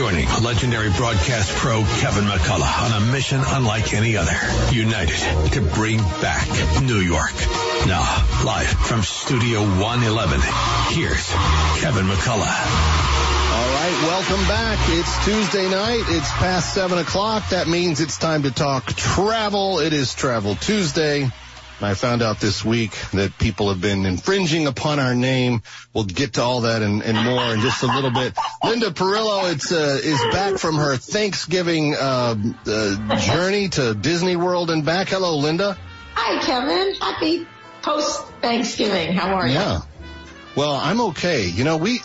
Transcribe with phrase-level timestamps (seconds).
[0.00, 4.32] joining legendary broadcast pro Kevin McCullough on a mission unlike any other.
[4.72, 6.48] United to bring back
[6.82, 7.34] New York.
[7.86, 8.00] Now,
[8.42, 10.40] live from Studio 111,
[10.96, 11.28] here's
[11.82, 12.40] Kevin McCullough.
[13.52, 14.78] All right, welcome back.
[14.88, 16.04] It's Tuesday night.
[16.08, 17.50] It's past 7 o'clock.
[17.50, 19.80] That means it's time to talk travel.
[19.80, 21.30] It is Travel Tuesday.
[21.82, 25.62] I found out this week that people have been infringing upon our name.
[25.94, 28.36] We'll get to all that and, and more in just a little bit.
[28.64, 32.36] Linda Perillo it's, uh, is back from her Thanksgiving uh,
[32.66, 35.08] uh, journey to Disney World and back.
[35.08, 35.76] Hello, Linda.
[36.14, 36.94] Hi, Kevin.
[36.94, 37.46] Happy
[37.82, 39.12] post Thanksgiving.
[39.12, 39.54] How are you?
[39.54, 39.80] Yeah.
[40.56, 41.46] Well, I'm okay.
[41.46, 42.00] You know, we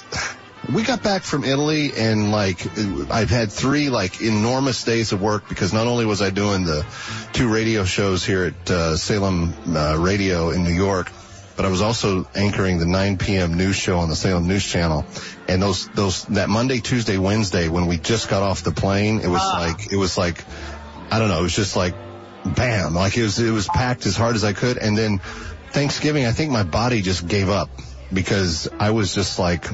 [0.73, 2.65] we got back from Italy and like
[3.11, 6.85] I've had three like enormous days of work because not only was I doing the
[7.33, 11.11] two radio shows here at uh, Salem uh, Radio in New York,
[11.55, 13.53] but I was also anchoring the 9 p.m.
[13.55, 15.05] news show on the Salem News Channel.
[15.47, 19.27] And those those that Monday, Tuesday, Wednesday when we just got off the plane, it
[19.27, 19.59] was uh.
[19.59, 20.43] like it was like
[21.11, 21.95] I don't know, it was just like
[22.55, 24.77] bam, like it was it was packed as hard as I could.
[24.77, 25.19] And then
[25.71, 27.69] Thanksgiving, I think my body just gave up
[28.11, 29.65] because I was just like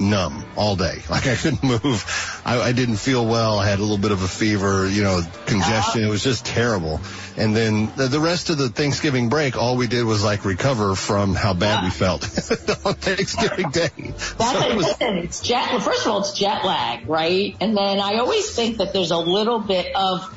[0.00, 1.02] numb all day.
[1.16, 2.42] Like I couldn't move.
[2.44, 3.58] I, I, didn't feel well.
[3.58, 6.02] I had a little bit of a fever, you know, congestion.
[6.02, 7.00] It was just terrible.
[7.38, 10.94] And then the, the rest of the Thanksgiving break, all we did was like recover
[10.94, 12.22] from how bad we felt
[12.84, 13.88] on Thanksgiving Day.
[13.96, 15.70] That's so it was, listen, it's jet.
[15.70, 17.56] Well, first of all, it's jet lag, right?
[17.60, 20.34] And then I always think that there's a little bit of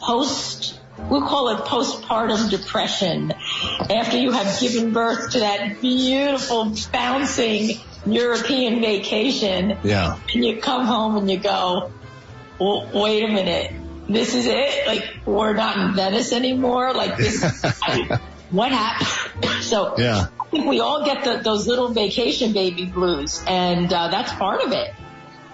[0.00, 0.78] post
[1.10, 3.32] we'll call it postpartum depression
[3.90, 9.78] after you have given birth to that beautiful bouncing European vacation.
[9.82, 10.18] Yeah.
[10.34, 11.92] And you come home and you go,
[12.58, 13.72] well, wait a minute.
[14.08, 14.86] This is it?
[14.86, 16.94] Like, we're not in Venice anymore?
[16.94, 17.42] Like, this,
[17.82, 18.20] I,
[18.50, 19.08] what happened?
[19.62, 20.28] So, yeah.
[20.40, 24.62] I think we all get the, those little vacation baby blues, and uh, that's part
[24.62, 24.94] of it.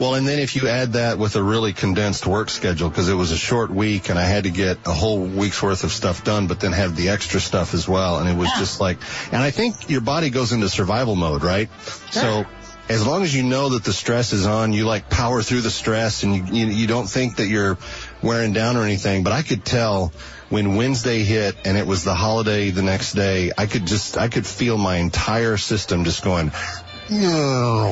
[0.00, 3.14] Well, and then if you add that with a really condensed work schedule, because it
[3.14, 6.24] was a short week and I had to get a whole week's worth of stuff
[6.24, 8.18] done, but then have the extra stuff as well.
[8.18, 8.58] And it was yeah.
[8.58, 8.98] just like,
[9.32, 11.68] and I think your body goes into survival mode, right?
[12.10, 12.22] Sure.
[12.22, 12.46] So
[12.88, 15.70] as long as you know that the stress is on, you like power through the
[15.70, 17.78] stress and you, you, you don't think that you're
[18.20, 19.22] wearing down or anything.
[19.22, 20.12] But I could tell
[20.50, 24.28] when Wednesday hit and it was the holiday the next day, I could just, I
[24.28, 26.50] could feel my entire system just going.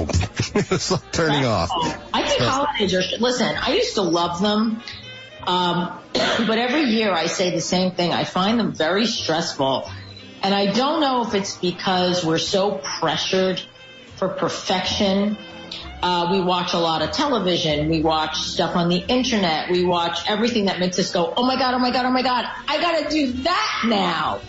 [0.55, 1.71] it's like turning off.
[2.12, 4.83] I think holidays are, listen, I used to love them.
[5.47, 8.12] Um, but every year I say the same thing.
[8.12, 9.91] I find them very stressful.
[10.43, 13.62] And I don't know if it's because we're so pressured
[14.17, 15.37] for perfection.
[16.03, 17.89] Uh, we watch a lot of television.
[17.89, 19.71] We watch stuff on the internet.
[19.71, 22.23] We watch everything that makes us go, oh my God, oh my God, oh my
[22.23, 24.41] God, I gotta do that now.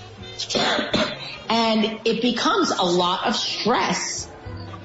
[1.50, 4.28] and it becomes a lot of stress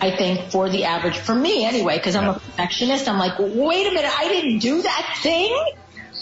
[0.00, 3.86] I think for the average, for me anyway, because I'm a perfectionist, I'm like, wait
[3.86, 5.74] a minute, I didn't do that thing.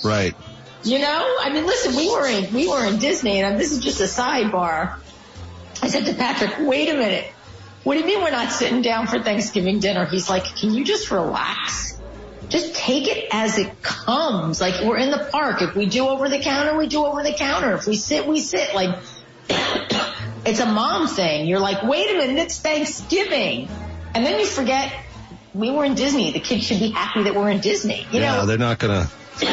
[0.03, 0.34] Right.
[0.82, 3.81] You know, I mean, listen, we were in we were in Disney, and this is
[3.81, 4.98] just a sidebar.
[5.82, 7.26] I said to Patrick, wait a minute.
[7.82, 10.06] What do you mean we're not sitting down for Thanksgiving dinner?
[10.06, 12.00] He's like, can you just relax?
[12.48, 14.60] Just take it as it comes.
[14.60, 15.62] Like we're in the park.
[15.62, 17.72] If we do over the counter, we do over the counter.
[17.75, 18.75] If we sit, we sit.
[18.75, 18.98] Like
[20.46, 21.46] it's a mom thing.
[21.46, 23.68] You're like, wait a minute, it's Thanksgiving.
[24.14, 24.92] And then you forget
[25.54, 26.32] we were in Disney.
[26.32, 28.06] The kids should be happy that we're in Disney.
[28.12, 29.10] You yeah, know, they're not gonna.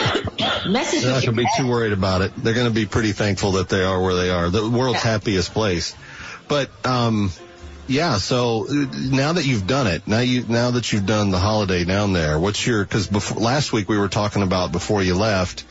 [0.65, 2.31] Message they're not going to be too worried about it.
[2.37, 4.49] They're going to be pretty thankful that they are where they are.
[4.49, 5.11] The world's yeah.
[5.11, 5.93] happiest place.
[6.47, 7.31] But um,
[7.87, 8.17] yeah.
[8.17, 12.13] So now that you've done it, now you now that you've done the holiday down
[12.13, 12.85] there, what's your?
[12.85, 15.65] Because last week we were talking about before you left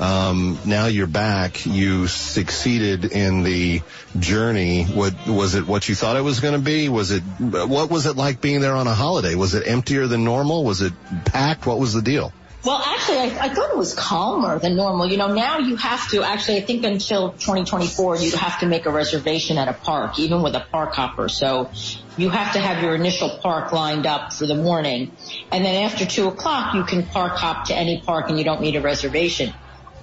[0.00, 1.66] um, now you're back.
[1.66, 3.82] You succeeded in the
[4.18, 4.84] journey.
[4.84, 5.66] What was it?
[5.66, 6.88] What you thought it was going to be?
[6.88, 7.20] Was it?
[7.20, 9.34] What was it like being there on a holiday?
[9.34, 10.64] Was it emptier than normal?
[10.64, 10.92] Was it
[11.26, 11.66] packed?
[11.66, 12.32] What was the deal?
[12.64, 15.06] Well, actually, I, I thought it was calmer than normal.
[15.06, 18.86] You know, now you have to actually, I think until 2024, you have to make
[18.86, 21.28] a reservation at a park, even with a park hopper.
[21.28, 21.70] So
[22.16, 25.12] you have to have your initial park lined up for the morning.
[25.50, 28.60] And then after two o'clock, you can park hop to any park and you don't
[28.60, 29.52] need a reservation.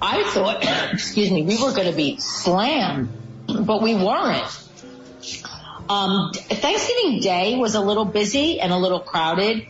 [0.00, 0.62] I thought,
[0.92, 3.08] excuse me, we were going to be slammed,
[3.46, 4.58] but we weren't.
[5.88, 9.66] Um, Thanksgiving Day was a little busy and a little crowded,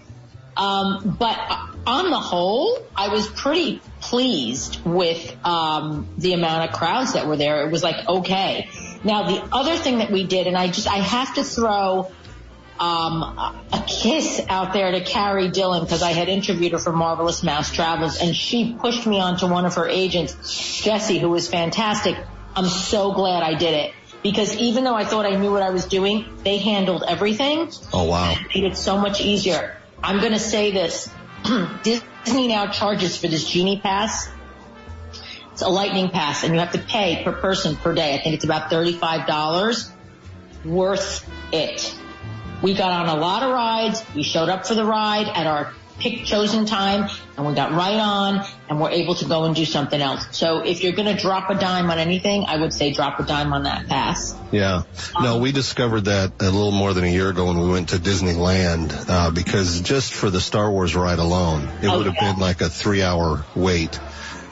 [0.56, 1.38] um, but
[1.86, 7.36] on the whole, I was pretty pleased with um, the amount of crowds that were
[7.36, 7.66] there.
[7.66, 8.68] It was like okay.
[9.04, 12.12] Now the other thing that we did, and I just I have to throw
[12.82, 17.44] um, a kiss out there to Carrie Dillon because I had interviewed her for Marvelous
[17.44, 22.16] Mouse Travels, and she pushed me onto one of her agents, Jesse, who was fantastic.
[22.56, 23.94] I'm so glad I did it
[24.24, 27.70] because even though I thought I knew what I was doing, they handled everything.
[27.92, 28.32] Oh wow!
[28.32, 29.76] It made it so much easier.
[30.02, 31.08] I'm going to say this:
[31.84, 34.28] Disney now charges for this Genie Pass.
[35.52, 38.14] It's a lightning pass, and you have to pay per person per day.
[38.14, 39.88] I think it's about thirty-five dollars.
[40.64, 41.94] Worth it.
[42.62, 44.02] We got on a lot of rides.
[44.14, 47.98] We showed up for the ride at our pick chosen time and we got right
[47.98, 50.26] on and we're able to go and do something else.
[50.36, 53.24] So if you're going to drop a dime on anything, I would say drop a
[53.24, 54.34] dime on that pass.
[54.50, 54.82] Yeah.
[55.20, 57.96] No, we discovered that a little more than a year ago when we went to
[57.96, 62.32] Disneyland, uh, because just for the Star Wars ride alone, it Oh, would have yeah.
[62.32, 64.00] been like a three hour wait.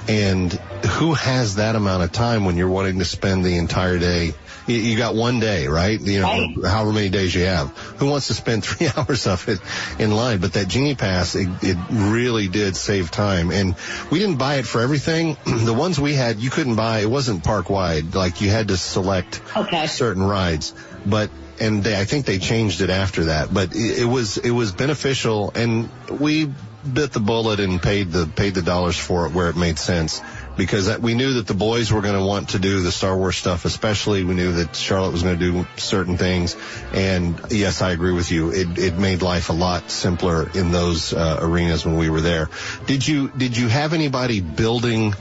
[0.09, 4.35] And who has that amount of time when you're wanting to spend the entire day?
[4.71, 6.01] You, you got one day, right?
[6.01, 6.67] You know, Right.
[6.71, 7.69] however many days you have.
[7.99, 9.61] Who wants to spend three hours of it
[9.99, 10.39] in line?
[10.39, 13.51] But that Genie Pass, it, it really did save time.
[13.51, 13.75] And
[14.11, 15.37] we didn't buy it for everything.
[15.45, 17.01] the ones we had, you couldn't buy.
[17.01, 18.15] It wasn't park wide.
[18.15, 19.87] Like you had to select Okay.
[19.87, 20.75] certain rides,
[21.05, 21.31] but
[21.61, 23.53] and they, I think they changed it after that.
[23.53, 26.51] But it, it was it was beneficial, and we
[26.91, 30.23] bit the bullet and paid the paid the dollars for it where it made sense
[30.57, 33.37] because we knew that the boys were going to want to do the Star Wars
[33.37, 36.57] stuff, especially we knew that Charlotte was going to do certain things.
[36.93, 38.51] And yes, I agree with you.
[38.51, 42.51] It it made life a lot simpler in those uh, arenas when we were there.
[42.87, 45.15] Did you did you have anybody building?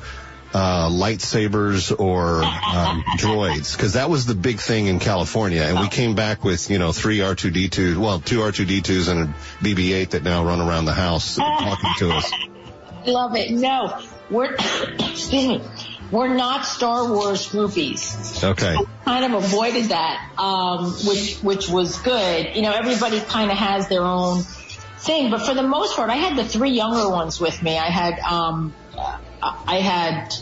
[0.54, 5.88] uh, lightsabers or um, droids because that was the big thing in California, and we
[5.88, 9.34] came back with you know three R2D2s, well two R2D2s and a
[9.64, 12.32] BB-8 that now run around the house talking to us.
[13.06, 13.52] Love it.
[13.52, 15.62] No, we're, excuse me,
[16.12, 18.44] we're not Star Wars groupies.
[18.44, 22.56] Okay, kind of avoided that, um, which which was good.
[22.56, 24.44] You know, everybody kind of has their own
[25.00, 27.78] thing, but for the most part, I had the three younger ones with me.
[27.78, 28.74] I had um,
[29.42, 30.34] I had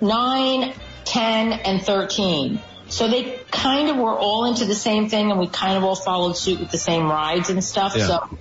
[0.00, 0.74] nine,
[1.04, 2.60] ten, and thirteen.
[2.88, 5.94] So they kind of were all into the same thing, and we kind of all
[5.94, 7.94] followed suit with the same rides and stuff.
[7.96, 8.06] Yeah.
[8.06, 8.38] So,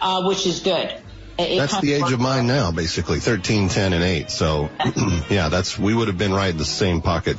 [0.00, 0.92] uh, which is good.
[1.36, 4.30] That's the age of mine now, basically 13, 10, and 8.
[4.30, 4.70] So
[5.30, 7.36] yeah, that's we would have been right in the same pocket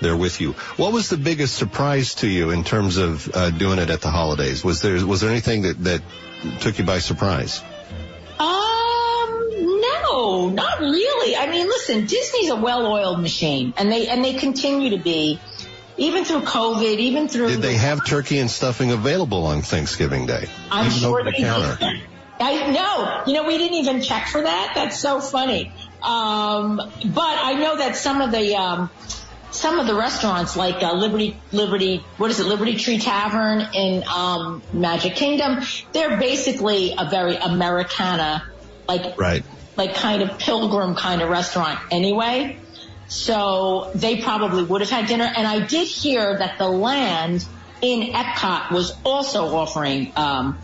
[0.00, 0.52] there with you.
[0.76, 4.10] What was the biggest surprise to you in terms of uh, doing it at the
[4.10, 4.64] holidays?
[4.64, 6.02] Was there was there anything that that
[6.60, 7.62] took you by surprise?
[8.38, 11.36] Um, no, not really.
[11.36, 15.40] I mean, listen, Disney's a well-oiled machine, and they and they continue to be,
[15.96, 17.48] even through COVID, even through.
[17.48, 20.48] Did they have turkey and stuffing available on Thanksgiving Day?
[20.70, 21.76] I'm Even sure over the they counter.
[21.76, 22.00] did.
[22.40, 23.22] I know.
[23.26, 24.72] You know, we didn't even check for that.
[24.74, 25.72] That's so funny.
[26.02, 28.90] Um, but I know that some of the um,
[29.50, 34.04] some of the restaurants, like uh, Liberty Liberty, what is it, Liberty Tree Tavern in
[34.04, 35.60] um, Magic Kingdom,
[35.92, 38.44] they're basically a very Americana,
[38.86, 39.44] like Right.
[39.76, 42.58] like kind of pilgrim kind of restaurant anyway.
[43.08, 45.24] So they probably would have had dinner.
[45.24, 47.44] And I did hear that the land
[47.80, 50.58] in Epcot was also offering um,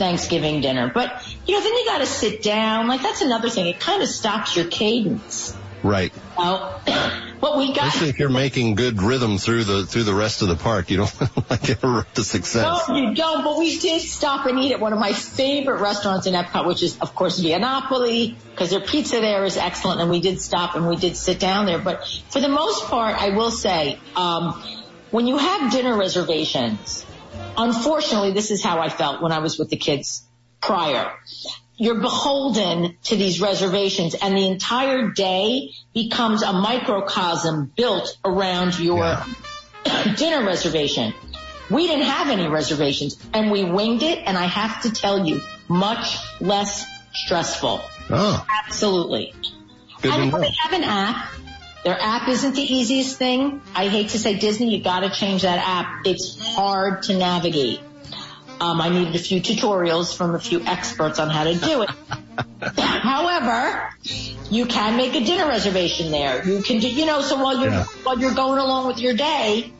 [0.00, 0.90] Thanksgiving dinner.
[0.92, 2.88] But you know, then you got to sit down.
[2.88, 3.66] Like that's another thing.
[3.66, 5.54] It kind of stops your cadence.
[5.82, 6.12] Right.
[6.36, 6.80] Well,
[7.40, 7.88] what we got.
[7.88, 10.96] Especially if you're making good rhythm through the through the rest of the park, you
[10.96, 12.88] don't like get a road success.
[12.88, 13.44] No, you don't.
[13.44, 16.82] But we did stop and eat at one of my favorite restaurants in Epcot, which
[16.82, 20.00] is, of course, Via Napoli, because their pizza there is excellent.
[20.00, 21.78] And we did stop and we did sit down there.
[21.78, 24.62] But for the most part, I will say, um,
[25.10, 27.04] when you have dinner reservations,
[27.56, 30.22] unfortunately, this is how I felt when I was with the kids
[30.60, 31.12] prior.
[31.76, 38.98] You're beholden to these reservations and the entire day becomes a microcosm built around your
[39.84, 40.14] Yeah.
[40.18, 41.14] dinner reservation.
[41.70, 45.40] We didn't have any reservations and we winged it and I have to tell you,
[45.68, 47.80] much less stressful.
[48.10, 49.32] Oh, Absolutely.
[50.02, 51.28] good I know they have an app.
[51.84, 53.62] Their app isn't the easiest thing.
[53.74, 56.06] I hate to say Disney, you gotta change that app.
[56.06, 57.80] It's hard to navigate.
[58.60, 61.90] Um, I needed a few tutorials from a few experts on how to do it.
[62.78, 63.88] However,
[64.50, 66.46] you can make a dinner reservation there.
[66.46, 67.84] You can do, you know, so while you're, Yeah.
[68.02, 69.72] while you're going along with your day,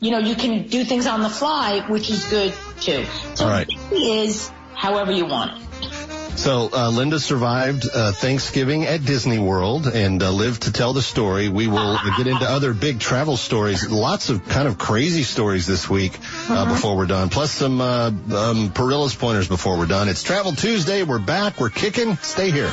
[0.00, 3.04] you know, you can do things on the fly, which is good too.
[3.34, 3.68] So All right.
[3.68, 5.91] it is however you want it.
[6.36, 11.02] So uh, Linda survived uh, Thanksgiving at Disney World and uh, lived to tell the
[11.02, 11.48] story.
[11.48, 13.88] We will get into other big travel stories.
[13.88, 17.28] Lots of kind of crazy stories this week uh, before we're done.
[17.28, 20.08] Plus some uh, um, Perillo's pointers before we're done.
[20.08, 21.02] It's Travel Tuesday.
[21.04, 21.60] We're back.
[21.60, 22.16] We're kicking.
[22.16, 22.72] Stay here.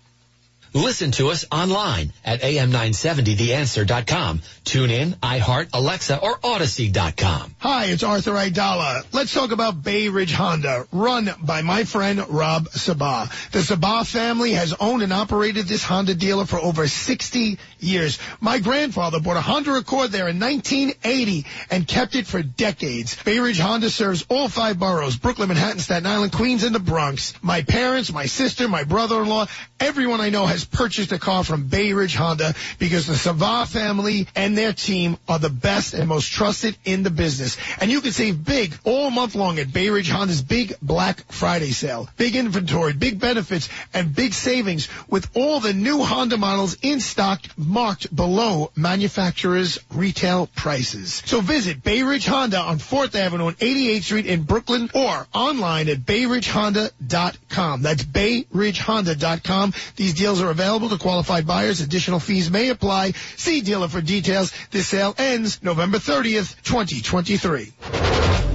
[0.73, 4.41] Listen to us online at am970theanswer.com.
[4.63, 7.55] Tune in, iHeart, Alexa, or Audacy.com.
[7.59, 9.05] Hi, it's Arthur Aidala.
[9.11, 13.29] Let's talk about Bay Ridge Honda, run by my friend Rob Sabah.
[13.51, 18.19] The Sabah family has owned and operated this Honda dealer for over 60 years.
[18.39, 23.21] My grandfather bought a Honda Accord there in 1980 and kept it for decades.
[23.23, 27.33] Bay Ridge Honda serves all five boroughs, Brooklyn, Manhattan, Staten Island, Queens, and the Bronx.
[27.41, 29.47] My parents, my sister, my brother-in-law,
[29.81, 34.27] everyone I know has purchased a car from Bay Ridge Honda because the Savah family
[34.35, 37.57] and their team are the best and most trusted in the business.
[37.79, 41.71] And you can save big all month long at Bay Ridge Honda's big Black Friday
[41.71, 42.09] sale.
[42.17, 47.41] Big inventory, big benefits, and big savings with all the new Honda models in stock
[47.57, 51.21] marked below manufacturer's retail prices.
[51.25, 55.89] So visit Bay Ridge Honda on 4th Avenue on 88th Street in Brooklyn or online
[55.89, 57.81] at bayridgehonda.com.
[57.81, 59.73] That's bayridgehonda.com.
[59.95, 61.81] These deals are available to qualified buyers.
[61.81, 63.13] Additional fees may apply.
[63.37, 64.51] See dealer for details.
[64.69, 67.73] This sale ends November 30th, 2023.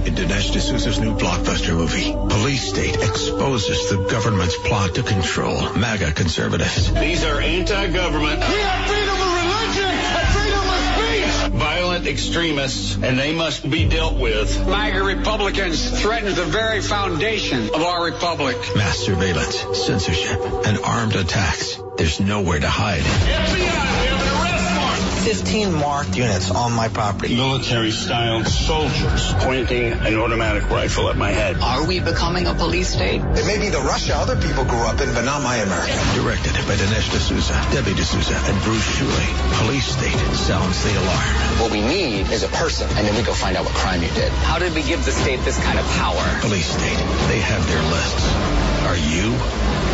[0.07, 6.13] In Dinesh D'Souza's new blockbuster movie, Police State exposes the government's plot to control MAGA
[6.13, 6.93] conservatives.
[6.93, 8.41] These are anti-government.
[12.07, 14.67] Extremists, and they must be dealt with.
[14.67, 18.57] MAGA Republicans threaten the very foundation of our republic.
[18.75, 21.79] Mass surveillance, censorship, and armed attacks.
[21.97, 23.01] There's nowhere to hide.
[23.01, 24.16] FBI,
[25.27, 27.35] 15 marked units on my property.
[27.35, 31.57] Military-styled soldiers pointing an automatic rifle at my head.
[31.59, 33.19] Are we becoming a police state?
[33.35, 35.99] It may be the Russia other people grew up in, but not my America.
[36.15, 39.27] Directed by Dinesh D'Souza, Debbie D'Souza, and Bruce Schooley.
[39.65, 41.35] Police State sounds the alarm.
[41.59, 44.09] What we need is a person, and then we go find out what crime you
[44.15, 44.31] did.
[44.47, 46.23] How did we give the state this kind of power?
[46.39, 48.23] Police State, they have their lists.
[48.87, 49.35] Are you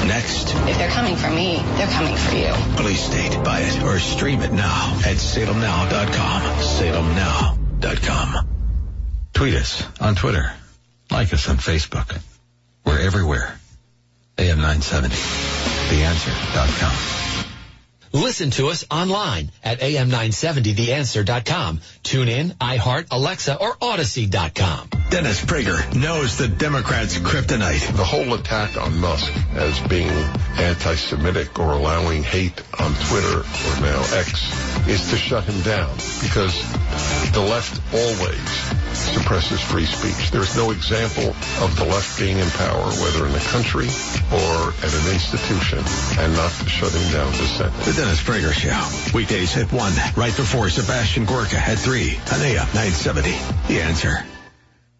[0.05, 0.53] next?
[0.69, 2.53] If they're coming for me, they're coming for you.
[2.75, 6.41] Police State, buy it or stream it now at salemnow.com.
[6.59, 8.47] Salemnow.com.
[9.33, 10.53] Tweet us on Twitter.
[11.11, 12.19] Like us on Facebook.
[12.85, 13.57] We're everywhere.
[14.37, 15.09] AM970.
[15.89, 17.32] TheAnswer.com.
[18.13, 21.81] Listen to us online at am970theanswer.com.
[22.03, 24.89] Tune in, iHeart, Alexa, or Audacy.com.
[25.09, 27.97] Dennis Prager knows the Democrats' kryptonite.
[27.97, 34.03] The whole attack on Musk as being anti-Semitic or allowing hate on Twitter or now
[34.13, 36.61] X is to shut him down because
[37.33, 40.31] the left always suppresses free speech.
[40.31, 43.87] There's no example of the left being in power, whether in the country
[44.31, 45.79] or at an institution,
[46.19, 47.73] and not shutting down dissent.
[48.03, 49.17] Dennis Prager Show.
[49.17, 53.31] Weekdays at 1, right before Sebastian Gorka at 3 on AM 970.
[53.69, 54.25] The answer.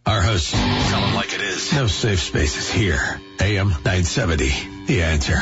[0.06, 1.74] Our hosts tell them like it is.
[1.74, 3.20] No safe spaces here.
[3.42, 4.86] AM 970.
[4.86, 5.38] The answer.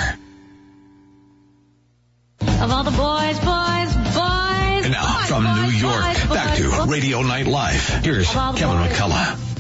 [2.39, 4.85] Of all the boys, boys, boys.
[4.85, 6.85] And now boys, from boys, New York, boys, back to.
[6.89, 7.87] Radio Night Live.
[8.03, 9.50] Here's Kevin McCullough.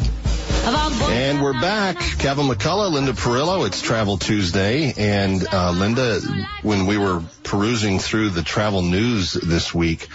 [0.63, 1.97] And we're back.
[2.19, 3.65] Kevin McCullough, Linda Perillo.
[3.65, 4.93] It's Travel Tuesday.
[4.95, 6.19] And uh, Linda,
[6.61, 10.07] when we were perusing through the travel news this week,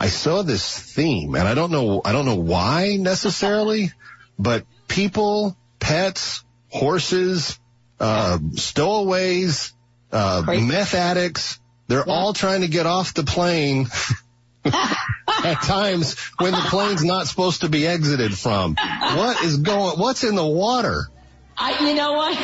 [0.00, 3.92] I saw this theme, and I don't know, I don't know why necessarily,
[4.38, 7.60] but people, pets, horses,
[8.00, 9.72] uh, stowaways,
[10.10, 13.86] uh, meth addicts, they're all trying to get off the plane
[15.44, 18.76] at times when the plane's not supposed to be exited from.
[18.76, 21.08] What is going, what's in the water?
[21.56, 22.38] I, you know what?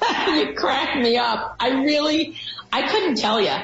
[0.34, 1.56] you crack me up.
[1.60, 2.36] I really,
[2.72, 3.54] I couldn't tell you.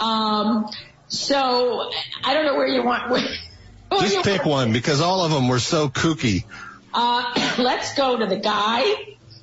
[0.00, 0.68] Um,
[1.08, 1.90] so
[2.24, 3.10] I don't know where you want.
[3.10, 3.20] Where,
[3.90, 6.44] where you Just pick want- one because all of them were so kooky.
[6.92, 8.82] Uh, let's go to the guy.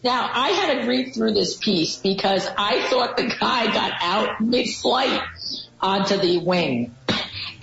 [0.04, 4.42] Now, I had to read through this piece because I thought the guy got out
[4.42, 5.22] mid-flight
[5.80, 6.96] onto the wing.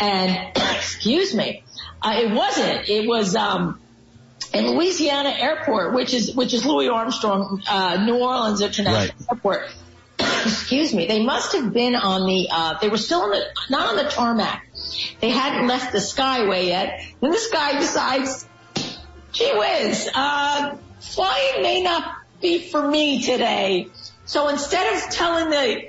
[0.00, 1.64] And, excuse me,
[2.02, 2.88] uh, it wasn't.
[2.88, 3.80] It was, um,
[4.52, 9.30] in Louisiana Airport, which is, which is Louis Armstrong, uh, New Orleans International Right.
[9.30, 9.68] Airport.
[10.18, 11.06] excuse me.
[11.06, 14.10] They must have been on the, uh, they were still on the, not on the
[14.10, 14.66] tarmac.
[15.20, 17.00] They hadn't left the Skyway yet.
[17.20, 18.46] And this guy decides,
[19.32, 23.88] gee whiz, uh, flying may not be for me today.
[24.24, 25.88] So instead of telling the,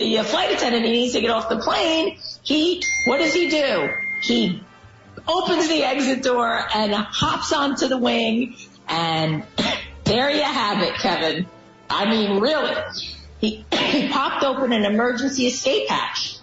[0.00, 3.90] the flight attendant he needs to get off the plane, he, what does he do?
[4.22, 4.62] He
[5.28, 8.56] opens the exit door and hops onto the wing
[8.88, 9.44] and
[10.04, 11.46] there you have it, Kevin.
[11.88, 12.74] I mean, really.
[13.40, 16.38] He, he popped open an emergency escape hatch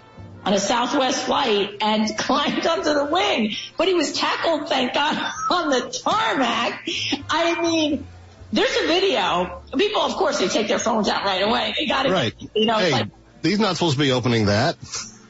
[0.45, 5.15] on a Southwest flight and climbed onto the wing, but he was tackled, thank God,
[5.51, 6.87] on the tarmac.
[7.27, 8.05] I mean,
[8.53, 9.63] there's a video.
[9.75, 11.73] People, of course, they take their phones out right away.
[11.75, 12.11] They got it.
[12.11, 12.35] Right.
[12.55, 13.07] You know, it's Hey, like,
[13.43, 14.75] he's not supposed to be opening that.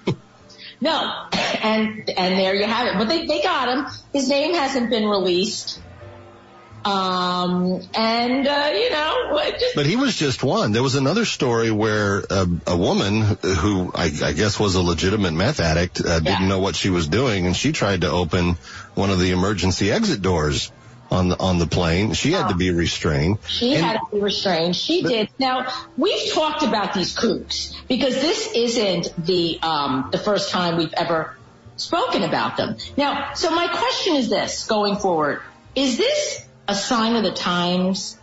[0.81, 1.27] no.
[1.63, 2.97] And, and there you have it.
[2.97, 3.85] But they, they got him.
[4.13, 5.81] His name hasn't been released.
[6.85, 10.71] Um, and, uh, you know, just, But he was just one.
[10.71, 15.33] There was another story where a, a woman who I, I guess was a legitimate
[15.33, 16.47] meth addict uh, didn't Yeah.
[16.47, 18.53] know what she was doing, and she tried to open
[18.95, 20.71] one of the emergency exit doors
[21.11, 22.13] on the on the plane.
[22.13, 23.37] She had to be restrained.
[23.47, 24.75] She And- had to be restrained.
[24.75, 25.29] She did.
[25.39, 30.93] Now we've talked about these kooks because this isn't the um, the first time we've
[30.93, 31.35] ever
[31.77, 32.77] spoken about them.
[32.97, 35.41] Now, so my question is this: going forward,
[35.75, 38.17] is this a sign of the times?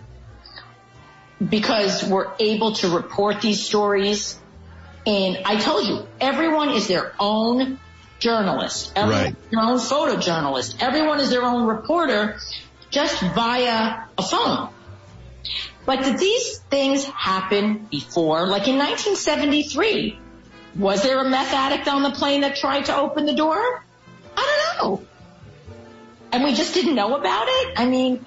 [1.47, 4.39] Because we're able to report these stories,
[5.05, 7.81] and I told you, everyone is their own
[8.21, 9.37] journalist, everyone Right.
[9.37, 12.39] is their own photojournalist, everyone is their own reporter,
[12.95, 14.71] just via a phone.
[15.85, 18.47] But did these things happen before?
[18.47, 20.19] Like in 1973,
[20.77, 23.85] was there a meth addict on the plane that tried to open the door?
[24.37, 25.07] I don't know.
[26.33, 27.75] And we just didn't know about it?
[27.77, 28.25] I mean,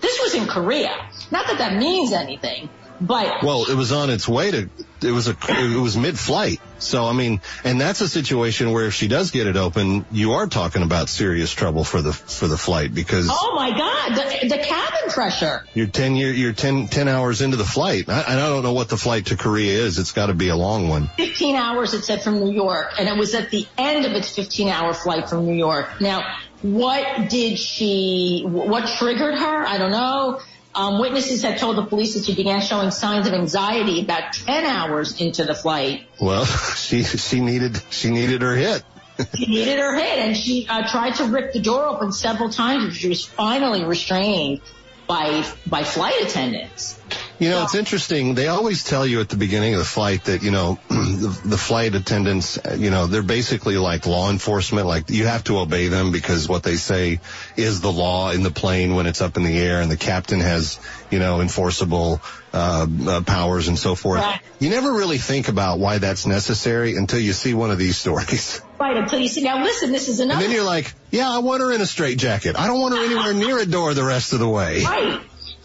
[0.00, 0.94] this was in Korea.
[1.30, 2.68] Not that that means anything,
[3.00, 4.70] but Well, it was on its way to.
[5.02, 5.36] It was a.
[5.48, 6.60] It was mid-flight.
[6.78, 10.32] So I mean, and that's a situation where if she does get it open, you
[10.32, 14.48] are talking about serious trouble for the for the flight because oh my God, the,
[14.48, 15.64] the cabin pressure.
[15.74, 18.08] you're ten year you're 10, 10 hours into the flight.
[18.08, 19.98] I, I don't know what the flight to Korea is.
[19.98, 21.08] It's got to be a long one.
[21.16, 24.34] 15 hours it said from New York and it was at the end of its
[24.34, 26.00] 15 hour flight from New York.
[26.00, 29.66] Now, what did she, what triggered her?
[29.66, 30.40] I don't know.
[30.74, 34.64] Um, witnesses had told the police that she began showing signs of anxiety about 10
[34.64, 36.06] hours into the flight.
[36.20, 36.44] Well,
[36.76, 38.82] she she needed she needed her hit.
[39.34, 42.84] She needed her hit and she uh, tried to rip the door open several times
[42.84, 44.62] and she was finally restrained
[45.06, 46.98] by, by flight attendants.
[47.40, 48.34] You know, it's interesting.
[48.34, 51.56] They always tell you at the beginning of the flight that, you know, the, the
[51.56, 54.86] flight attendants, you know, they're basically like law enforcement.
[54.86, 57.18] Like you have to obey them because what they say
[57.56, 60.40] is the law in the plane when it's up in the air and the captain
[60.40, 60.78] has,
[61.10, 62.20] you know, enforceable,
[62.52, 64.20] uh, uh powers and so forth.
[64.20, 64.40] Right.
[64.58, 68.60] You never really think about why that's necessary until you see one of these stories.
[68.80, 70.40] Right, until you see, now listen, this is another.
[70.40, 72.58] And then you're like, yeah, I want her in a straitjacket.
[72.58, 74.84] I don't want her anywhere near a door the rest of the way.
[74.84, 75.20] Right.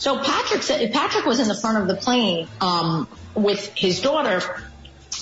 [0.05, 4.39] So Patrick said Patrick was in the front of the plane um, with his daughter,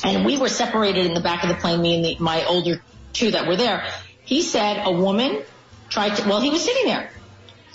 [0.04, 1.82] and we were separated in the back of the plane.
[1.82, 3.90] Me and the, my older two that were there.
[4.26, 5.42] He said a woman
[5.90, 6.28] tried to.
[6.28, 7.10] Well, he was sitting there,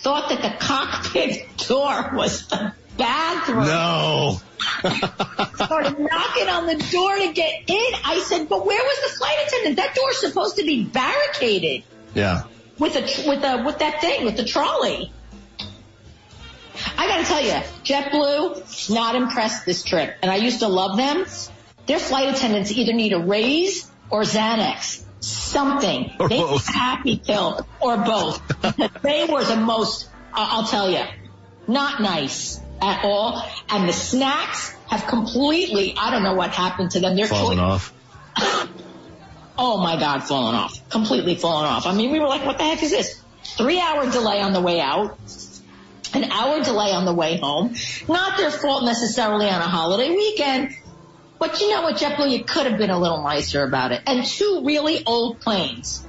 [0.01, 3.65] thought that the cockpit door was the bathroom.
[3.65, 4.43] No.
[5.55, 7.93] Started knocking on the door to get in.
[8.05, 9.77] I said, "But where was the flight attendant?
[9.77, 12.43] That door's supposed to be barricaded Yeah.
[12.79, 15.11] with a with a with that thing with the trolley."
[16.97, 17.53] I gotta tell you,
[17.85, 21.25] JetBlue not impressed this trip, and I used to love them.
[21.87, 26.13] Their flight attendants either need a raise or Xanax, something.
[26.19, 26.67] Or they both.
[26.75, 28.43] happy pill or both.
[29.03, 30.09] they were the most.
[30.33, 31.03] I'll tell you,
[31.67, 33.43] not nice at all.
[33.69, 35.95] And the snacks have completely.
[35.97, 37.17] I don't know what happened to them.
[37.17, 37.93] They're Falling off.
[39.61, 40.89] Oh my God, falling off.
[40.89, 41.85] Completely falling off.
[41.85, 43.21] I mean, we were like, what the heck is this?
[43.43, 45.19] Three hour delay on the way out.
[46.15, 47.75] An hour delay on the way home.
[48.09, 50.75] Not their fault necessarily on a holiday weekend.
[51.39, 54.03] But you know what, JetBlue, you could have been a little nicer about it.
[54.07, 56.05] And two really old planes.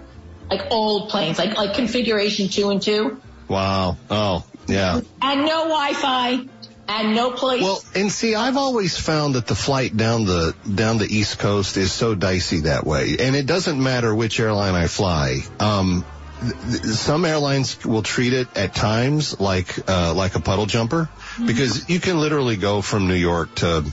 [0.50, 3.22] Like old planes, like, like configuration two and two.
[3.48, 3.98] Wow.
[4.10, 5.02] Oh, yeah.
[5.22, 6.46] And no Wi-Fi.
[6.90, 7.62] and no place.
[7.62, 11.78] Well, and see, I've always found that the flight down the down the East Coast
[11.78, 15.42] is so dicey that way, and it doesn't matter which airline I fly.
[15.60, 16.04] Um,
[16.42, 21.10] some airlines will treat it at times like uh, like a puddle jumper
[21.46, 23.86] because you can literally go from New York to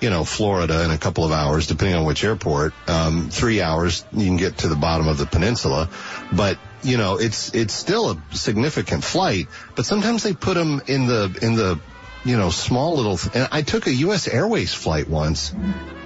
[0.00, 2.74] you know Florida in a couple of hours, depending on which airport.
[2.88, 5.88] Um, three hours you can get to the bottom of the peninsula,
[6.32, 9.48] but you know it's it's still a significant flight.
[9.74, 11.78] But sometimes they put them in the in the
[12.26, 13.18] you know, small little.
[13.34, 14.26] And I took a U.S.
[14.28, 15.54] Airways flight once,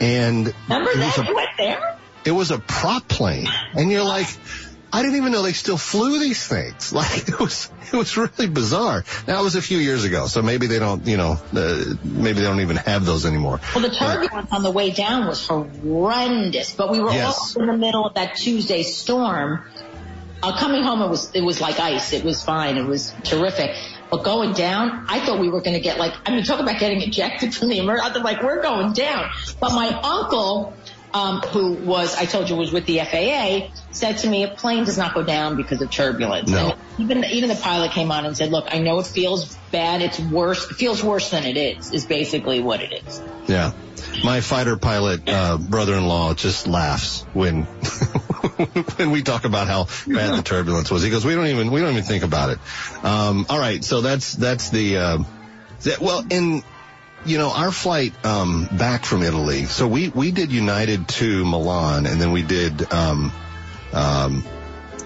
[0.00, 1.18] and Remember that?
[1.18, 1.96] a- You went there?
[2.24, 4.26] it was a prop plane, and you're like,
[4.92, 6.92] I didn't even know they still flew these things.
[6.98, 9.04] Like it was, it was really bizarre.
[9.26, 12.40] Now it was a few years ago, so maybe they don't, you know, uh, maybe
[12.40, 13.60] they don't even have those anymore.
[13.74, 17.26] Well, the turbulence on the way down was horrendous, but we were Yes.
[17.26, 19.64] also in the middle of that Tuesday storm.
[20.40, 22.12] Uh, coming home, it was it was like ice.
[22.12, 22.76] It was fine.
[22.76, 23.74] It was terrific.
[24.08, 26.78] But going down, I thought we were going to get like I mean, talk about
[26.78, 28.12] getting ejected from the emergency.
[28.16, 29.30] I'm like, we're going down.
[29.60, 30.77] But my uncle,
[31.14, 34.84] um, who was I told you was with the FAA, said to me, a plane
[34.84, 36.50] does not go down because of turbulence.
[36.50, 36.72] No.
[36.98, 40.02] And even even the pilot came on and said, look, I know it feels bad.
[40.02, 40.70] It's worse.
[40.70, 41.92] It feels worse than it is.
[41.92, 43.22] Is basically what it is.
[43.46, 43.72] Yeah.
[44.22, 47.62] My fighter pilot uh, brother-in-law just laughs when
[48.96, 51.02] when we talk about how bad the turbulence was.
[51.02, 52.58] He goes, "We don't even we don't even think about it."
[53.04, 55.18] Um, all right, so that's that's the uh,
[55.82, 56.62] that, well, in
[57.24, 59.64] you know our flight um, back from Italy.
[59.64, 63.32] So we we did United to Milan, and then we did um,
[63.92, 64.44] um,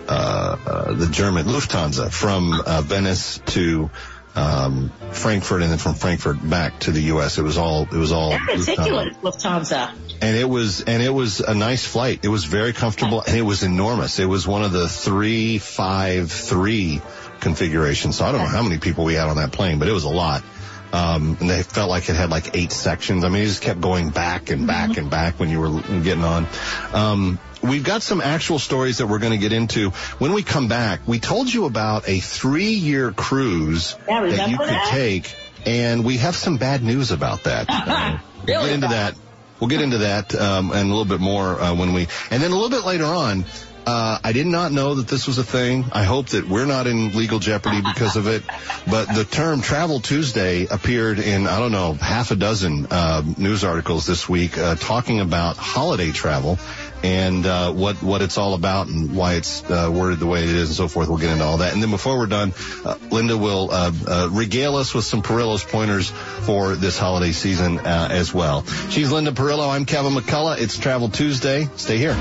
[0.08, 3.90] uh, uh, the German Lufthansa from uh, Venice to
[4.34, 7.38] um, Frankfurt, and then from Frankfurt back to the U.S.
[7.38, 9.92] It was all it was all They're Lufthansa Lufthansa.
[10.22, 12.20] and it was and it was a nice flight.
[12.24, 14.18] It was very comfortable and it was enormous.
[14.18, 17.02] It was one of the three five three
[17.40, 18.16] configurations.
[18.16, 20.04] So I don't know how many people we had on that plane, but it was
[20.04, 20.42] a lot.
[20.92, 23.24] Um, and they felt like it had like eight sections.
[23.24, 26.22] I mean, it just kept going back and back and back when you were getting
[26.24, 26.46] on.
[26.92, 30.68] Um, we've got some actual stories that we're going to get into when we come
[30.68, 31.00] back.
[31.06, 34.88] We told you about a three year cruise Yeah, that you could that?
[34.90, 37.66] take, and we have some bad news about that.
[38.42, 39.14] Uh, we'll get into bad.
[39.14, 39.20] that.
[39.60, 42.50] We'll get into that um, and a little bit more uh, when we, and then
[42.50, 43.44] a little bit later on.
[43.84, 45.84] Uh, I did not know that this was a thing.
[45.92, 48.42] I hope that we're not in legal jeopardy because of it.
[48.88, 53.64] But the term Travel Tuesday appeared in I don't know half a dozen uh, news
[53.64, 56.58] articles this week uh, talking about holiday travel
[57.02, 60.50] and uh, what what it's all about and why it's uh, worded the way it
[60.50, 61.08] is and so forth.
[61.08, 61.72] We'll get into all that.
[61.72, 65.64] And then before we're done, uh, Linda will uh, uh, regale us with some Perillo's
[65.64, 68.64] pointers for this holiday season uh, as well.
[68.90, 69.68] She's Linda Perillo.
[69.68, 70.60] I'm Kevin McCullough.
[70.60, 71.68] It's Travel Tuesday.
[71.76, 72.16] Stay here.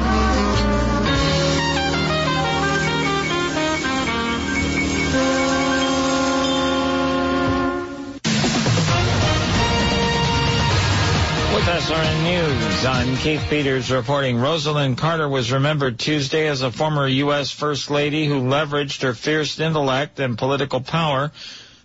[12.11, 17.51] SRN News, I'm Keith Peters reporting Rosalynn Carter was remembered Tuesday as a former U.S.
[17.51, 21.31] First Lady who leveraged her fierce intellect and political power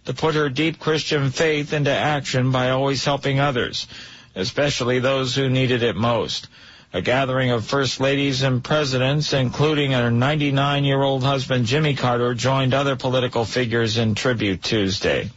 [0.05, 3.87] to put her deep Christian faith into action by always helping others,
[4.35, 6.49] especially those who needed it most.
[6.93, 12.97] A gathering of First Ladies and Presidents, including her 99-year-old husband Jimmy Carter, joined other
[12.97, 15.31] political figures in tribute Tuesday.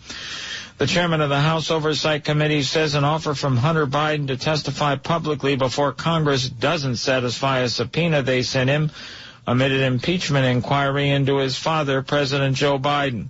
[0.79, 4.95] The chairman of the House Oversight Committee says an offer from Hunter Biden to testify
[4.95, 8.89] publicly before Congress doesn't satisfy a subpoena they sent him
[9.45, 13.27] amid an impeachment inquiry into his father, President Joe Biden.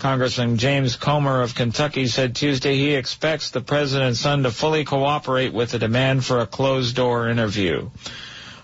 [0.00, 5.52] Congressman James Comer of Kentucky said Tuesday he expects the president's son to fully cooperate
[5.52, 7.90] with the demand for a closed-door interview.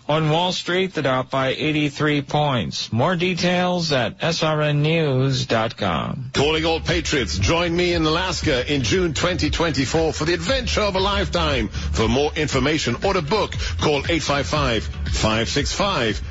[0.08, 2.90] On Wall Street, the Dow by 83 points.
[2.90, 6.30] More details at srnnews.com.
[6.32, 10.98] Calling all patriots, join me in Alaska in June 2024 for the adventure of a
[10.98, 11.68] lifetime.
[11.68, 14.02] For more information or to book, call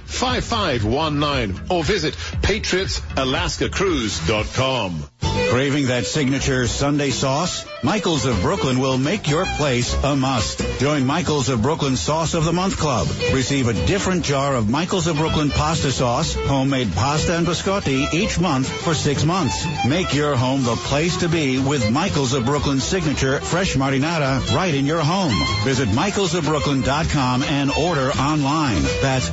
[0.08, 5.04] 855-565-5519 or visit patriotsalaskacruise.com.
[5.50, 7.66] Craving that signature Sunday sauce?
[7.84, 10.60] Michaels of Brooklyn will make your place a must.
[10.80, 13.08] Join Michaels of Brooklyn Sauce of the Month Club.
[13.34, 18.40] Receive a different jar of Michaels of Brooklyn pasta sauce, homemade pasta and biscotti each
[18.40, 19.66] month for six months.
[19.88, 24.74] Make your home the place to be with Michaels of Brooklyn signature fresh marinara right
[24.74, 25.34] in your home.
[25.64, 28.82] Visit michaelsofbrooklyn.com and order online.
[29.02, 29.30] That's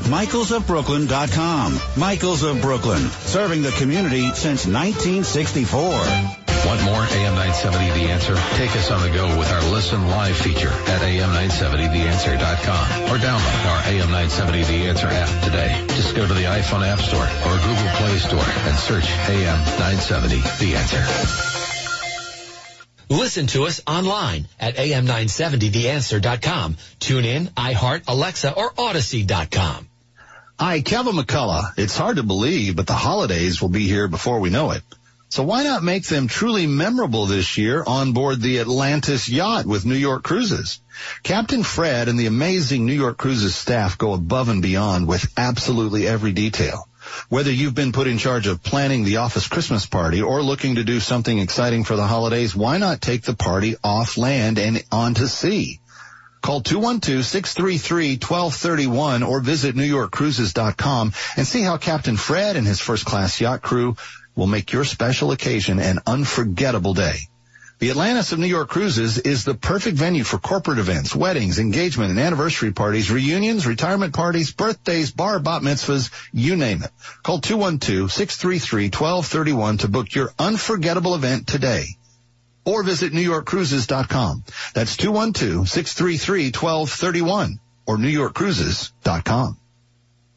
[0.64, 1.80] michaelsofbrooklyn.com.
[1.96, 5.80] Michaels of Brooklyn, serving the community since 1964.
[6.64, 8.34] Want more AM 970 The Answer?
[8.56, 13.82] Take us on the go with our Listen Live feature at am970theanswer.com or download our
[13.84, 15.84] AM 970 The Answer app today.
[15.88, 20.40] Just go to the iPhone App Store or Google Play Store and search AM 970
[20.64, 21.04] The Answer.
[23.10, 26.78] Listen to us online at am970theanswer.com.
[26.98, 29.90] Tune in, iHeart, Alexa, or Audacy.com.
[30.56, 31.72] Hi, Kevin McCullough.
[31.78, 34.84] It's hard to believe, but the holidays will be here before we know it.
[35.28, 39.84] So why not make them truly memorable this year on board the Atlantis yacht with
[39.84, 40.78] New York Cruises?
[41.24, 46.06] Captain Fred and the amazing New York Cruises staff go above and beyond with absolutely
[46.06, 46.86] every detail.
[47.28, 50.84] Whether you've been put in charge of planning the office Christmas party or looking to
[50.84, 55.26] do something exciting for the holidays, why not take the party off land and onto
[55.26, 55.80] sea?
[56.44, 63.62] Call 212-633-1231 or visit NewYorkCruises.com and see how Captain Fred and his first class yacht
[63.62, 63.96] crew
[64.36, 67.16] will make your special occasion an unforgettable day.
[67.78, 72.10] The Atlantis of New York Cruises is the perfect venue for corporate events, weddings, engagement,
[72.10, 76.90] and anniversary parties, reunions, retirement parties, birthdays, bar, bat mitzvahs, you name it.
[77.22, 81.96] Call 212-633-1231 to book your unforgettable event today.
[82.64, 84.44] Or visit NewYorkCruises.com.
[84.74, 89.58] That's 212-633-1231 or NewYorkCruises.com.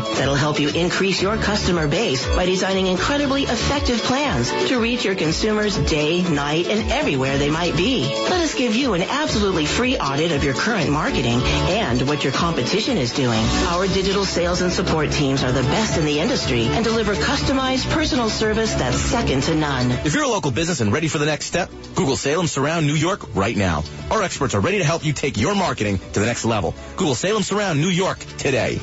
[0.00, 5.14] that'll help you increase your customer base by designing incredibly effective plans to reach your
[5.14, 8.04] consumers day, night, and everywhere they might be.
[8.04, 12.32] Let us give you an absolutely free audit of your current marketing and what your
[12.32, 13.44] competition is doing.
[13.68, 17.90] Our digital sales and support teams are the best in the industry and deliver customized
[17.92, 19.90] personal service that's second to none.
[19.90, 22.94] If you're a local business and ready for the next step, Google Salem Surround New
[22.94, 23.84] York right now.
[24.10, 26.74] Our experts are ready to help you take your marketing to the next level.
[26.96, 28.80] Google Salem Surround New York today.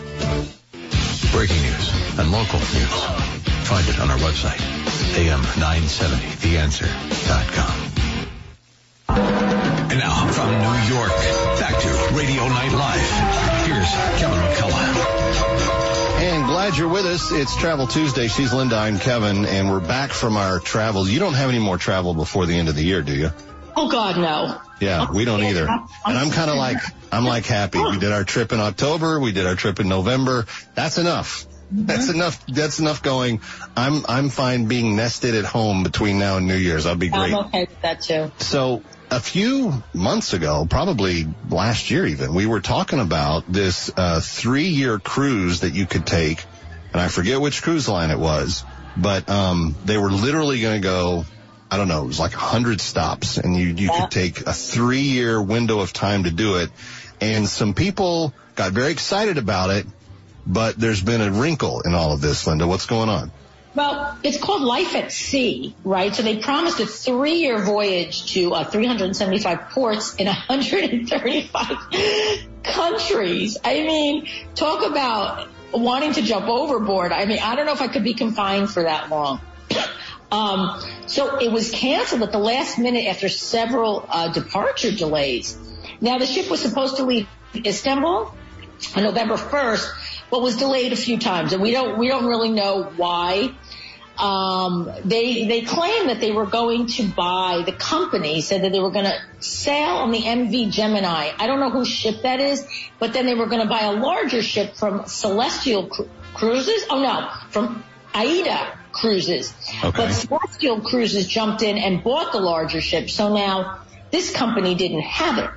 [1.31, 3.03] Breaking news and local news.
[3.69, 4.57] Find it on our website,
[5.15, 7.89] am970theanswer.com.
[9.09, 11.11] And now from New York,
[11.59, 13.11] back to Radio Night Live.
[13.67, 14.95] Here's Kevin McCullough.
[16.19, 17.31] And glad you're with us.
[17.31, 18.27] It's Travel Tuesday.
[18.27, 18.75] She's Linda.
[18.75, 21.09] I'm Kevin, and we're back from our travels.
[21.09, 23.31] You don't have any more travel before the end of the year, do you?
[23.81, 24.59] Oh God, no.
[24.81, 25.65] Yeah, we don't either.
[25.65, 26.79] And I'm kind of like,
[27.13, 27.79] I'm like happy.
[27.79, 29.21] We did our trip in October.
[29.21, 30.47] We did our trip in November.
[30.75, 31.45] That's enough.
[31.71, 32.45] That's enough.
[32.47, 33.39] That's enough going.
[33.77, 36.85] I'm, I'm fine being nested at home between now and New Year's.
[36.85, 37.33] I'll be great.
[37.33, 38.33] I'm okay with that too.
[38.39, 44.19] So a few months ago, probably last year even, we were talking about this uh,
[44.19, 46.43] three-year cruise that you could take,
[46.91, 48.65] and I forget which cruise line it was,
[48.97, 51.25] but um, they were literally going to go.
[51.71, 52.03] I don't know.
[52.03, 54.01] It was like a hundred stops, and you you Yeah.
[54.01, 56.69] could take a three-year window of time to do it.
[57.21, 59.85] And some people got very excited about it,
[60.47, 62.65] but there's been a wrinkle in all of this, Linda.
[62.65, 63.31] What's going on?
[63.75, 66.13] Well, it's called Life at Sea, right?
[66.15, 71.77] So they promised a three-year voyage to uh, 375 ports in 135
[72.63, 73.57] countries.
[73.63, 77.11] I mean, talk about wanting to jump overboard.
[77.11, 79.39] I mean, I don't know if I could be confined for that long.
[80.31, 85.57] Um, so it was canceled at the last minute after several uh, departure delays.
[86.01, 88.33] Now the ship was supposed to leave Istanbul
[88.95, 89.89] on November 1st,
[90.29, 93.53] but was delayed a few times, and we don't we don't really know why.
[94.17, 98.81] Um, they they claimed that they were going to buy the company said that they
[98.81, 101.31] were going to sail on the MV Gemini.
[101.37, 102.67] I don't know whose ship that is,
[102.99, 106.85] but then they were going to buy a larger ship from Celestyal Cru- Cruises.
[106.89, 109.53] Oh no, from Aida Cruises.
[109.83, 109.91] Okay.
[109.91, 115.01] But Celestyal Cruises jumped in and bought the larger ship, so now this company didn't
[115.01, 115.49] have it.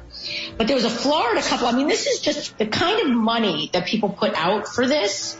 [0.56, 1.66] But there was a Florida couple.
[1.66, 5.38] I mean, this is just the kind of money that people put out for this.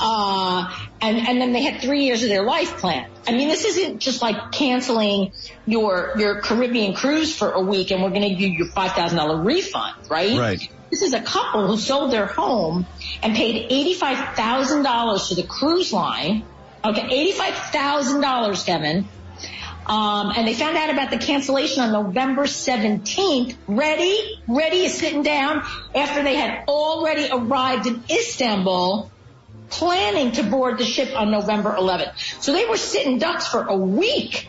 [0.00, 3.10] Uh, and, and then they had three years of their life plan.
[3.26, 5.32] I mean, this isn't just like canceling
[5.66, 9.44] your, your Caribbean cruise for a week and we're going to give you your $5,000
[9.44, 10.38] refund, right?
[10.38, 10.70] Right.
[10.90, 12.86] This is a couple who sold their home
[13.22, 16.44] and paid $85,000 to the cruise line.
[16.88, 19.08] Okay, $85,000, Kevin.
[19.86, 23.56] Um, and they found out about the cancellation on November 17th.
[23.66, 24.42] Ready?
[24.46, 25.62] Ready is sitting down
[25.94, 29.10] after they had already arrived in Istanbul
[29.70, 32.42] planning to board the ship on November 11th.
[32.42, 34.48] So they were sitting ducks for a week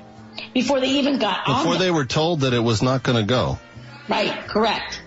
[0.54, 1.64] before they even got on.
[1.64, 3.60] Before they were told that it was not going to go,
[4.10, 5.02] Right, correct.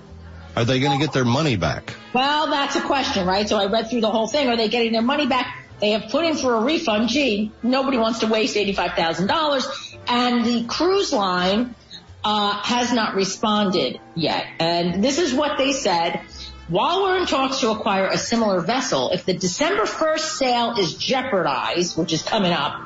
[0.56, 1.94] are they going to get their money back?
[2.14, 3.48] Well, that's a question, right?
[3.48, 4.48] So I read through the whole thing.
[4.48, 5.51] Are they getting their money back?
[5.82, 7.08] They have put in for a refund.
[7.08, 9.98] Gee, nobody wants to waste $85,000.
[10.06, 11.74] And the cruise line
[12.24, 14.46] uh, has not responded yet.
[14.60, 16.20] And this is what they said.
[16.68, 20.94] While we're in talks to acquire a similar vessel, if the December 1st sale is
[20.94, 22.80] jeopardized, which is coming up,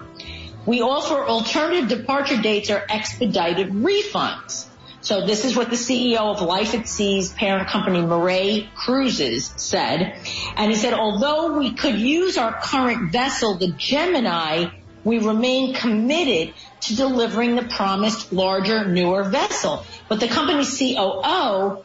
[0.65, 4.66] we offer alternative departure dates or expedited refunds.
[5.07, 10.17] So this is what the CEO of Life at Sea's parent company, Miray Cruises, said.
[10.57, 14.71] And he said, although we could use our current vessel, the Gemini,
[15.05, 19.87] we remain committed to delivering the promised larger, newer vessel.
[20.09, 21.85] But the company's COO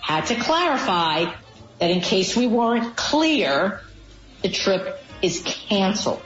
[0.00, 1.34] had to clarify
[1.80, 3.80] that in case we weren't clear,
[4.42, 6.22] the trip is canceled.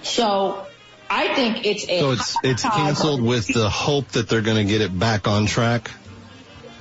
[0.00, 0.66] So
[1.14, 4.64] I think it's a So it's it's canceled with the hope that they're going to
[4.64, 5.90] get it back on track.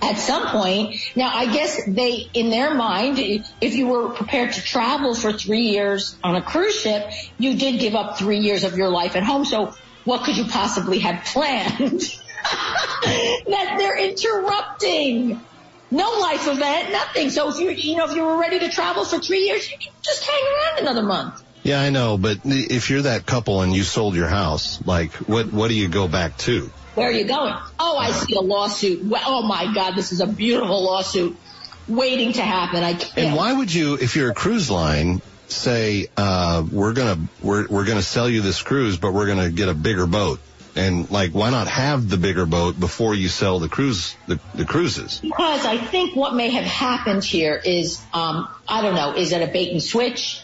[0.01, 0.95] at some point.
[1.17, 5.67] Now, I guess they, in their mind, if you were prepared to travel for three
[5.75, 9.23] years on a cruise ship, you did give up three years of your life at
[9.23, 9.43] home.
[9.43, 9.73] So
[10.05, 12.01] what could you possibly have planned?
[13.03, 15.41] that they're interrupting.
[15.91, 17.29] No life event, nothing.
[17.31, 19.77] So if you, you know, if you were ready to travel for three years, you
[19.77, 21.43] could just hang around another month.
[21.63, 25.53] Yeah, I know, but if you're that couple and you sold your house, like what
[25.53, 26.71] what do you go back to?
[26.95, 27.55] Where are you going?
[27.79, 29.03] Oh, I see a lawsuit.
[29.03, 31.37] Well, Oh my God, this is a beautiful lawsuit
[31.87, 32.83] waiting to happen.
[32.83, 33.17] I can't.
[33.17, 37.85] And why would you, if you're a cruise line, say uh, we're gonna we're we're
[37.85, 40.39] gonna sell you this cruise, but we're gonna get a bigger boat?
[40.75, 44.65] And like, why not have the bigger boat before you sell the cruise the, the
[44.65, 45.19] cruises?
[45.19, 49.41] Because I think what may have happened here is, um, I don't know, is it
[49.41, 50.41] a bait and switch?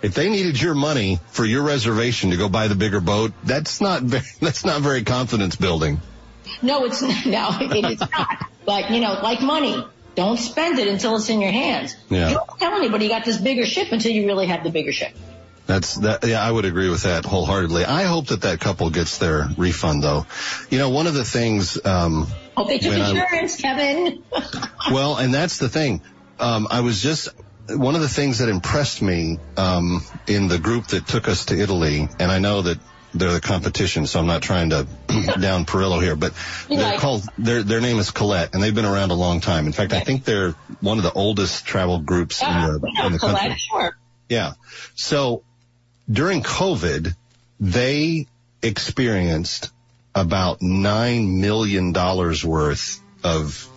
[0.00, 3.80] If they needed your money for your reservation to go buy the bigger boat, that's
[3.80, 6.00] not very, that's not very confidence building.
[6.62, 8.46] No, it's no, it is not.
[8.64, 9.84] But you know, like money,
[10.14, 11.96] don't spend it until it's in your hands.
[12.08, 12.28] Yeah.
[12.28, 14.92] You don't tell anybody you got this bigger ship until you really have the bigger
[14.92, 15.14] ship.
[15.66, 16.24] That's that.
[16.26, 17.84] Yeah, I would agree with that wholeheartedly.
[17.84, 20.26] I hope that that couple gets their refund though.
[20.70, 21.78] You know, one of the things.
[21.84, 24.22] Um, Hope they took when I- insurance, Kevin.
[24.90, 26.00] well, and that's the thing.
[26.40, 27.28] Um, I was just
[27.70, 31.58] one of the things that impressed me um, in the group that took us to
[31.58, 32.78] Italy, and I know that
[33.14, 34.86] they're the competition, so I'm not trying to
[35.40, 36.32] down Perillo here, but
[36.68, 36.98] they're Right.
[37.00, 39.66] called their their name is Colette, and they've been around a long time.
[39.66, 42.74] In fact, I think they're one of the oldest travel groups in the
[43.06, 43.40] in the country.
[43.40, 43.96] Colette, sure.
[44.28, 44.52] Yeah.
[44.94, 45.42] So
[46.10, 47.14] during COVID,
[47.60, 48.26] they
[48.62, 49.70] experienced
[50.14, 53.68] about nine million dollars worth of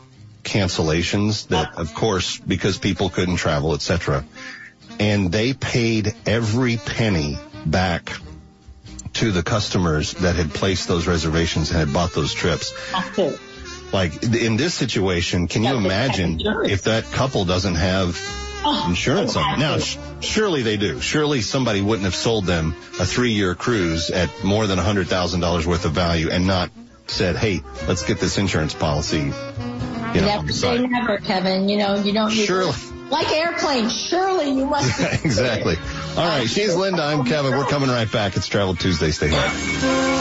[0.43, 4.25] cancellations that, of course, because people couldn't travel, etc.
[4.99, 8.12] And they paid every penny back
[9.13, 12.73] to the customers that had placed those reservations and had bought those trips.
[13.91, 18.17] Like in this situation, can you imagine if that couple doesn't have
[18.63, 19.60] oh, insurance on it?
[19.60, 21.01] Now, sh- surely they do.
[21.01, 25.91] Surely somebody wouldn't have sold them a three-year cruise at more than $100,000 worth of
[25.91, 26.71] value and not
[27.08, 29.34] said, hey, let's get this insurance policy.
[30.13, 31.69] You know, never say never, Kevin.
[31.69, 32.32] You know, you don't.
[32.32, 32.74] Surely.
[33.10, 35.00] Like airplanes, surely you must.
[35.26, 35.76] Exactly.
[36.17, 36.50] All right.
[36.50, 37.04] She's Linda.
[37.04, 37.52] I'm Kevin.
[37.58, 38.38] We're coming right back.
[38.38, 39.12] It's Travel Tuesday.
[39.12, 40.20] Stay here.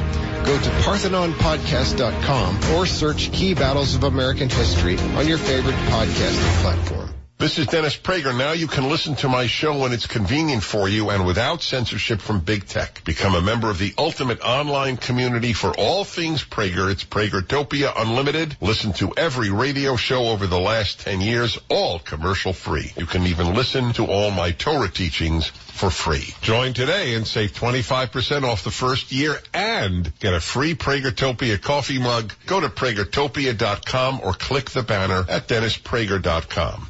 [0.50, 6.99] go to parthenonpodcast.com or search Key Battles of American History on your favorite podcasting platform.
[7.40, 8.38] This is Dennis Prager.
[8.38, 12.20] Now you can listen to my show when it's convenient for you and without censorship
[12.20, 13.02] from big tech.
[13.06, 16.92] Become a member of the ultimate online community for all things Prager.
[16.92, 18.58] It's Pragertopia Unlimited.
[18.60, 22.92] Listen to every radio show over the last 10 years, all commercial free.
[22.98, 26.34] You can even listen to all my Torah teachings for free.
[26.42, 32.00] Join today and save 25% off the first year and get a free Pragertopia coffee
[32.00, 32.34] mug.
[32.48, 36.90] Go to pragertopia.com or click the banner at dennisprager.com.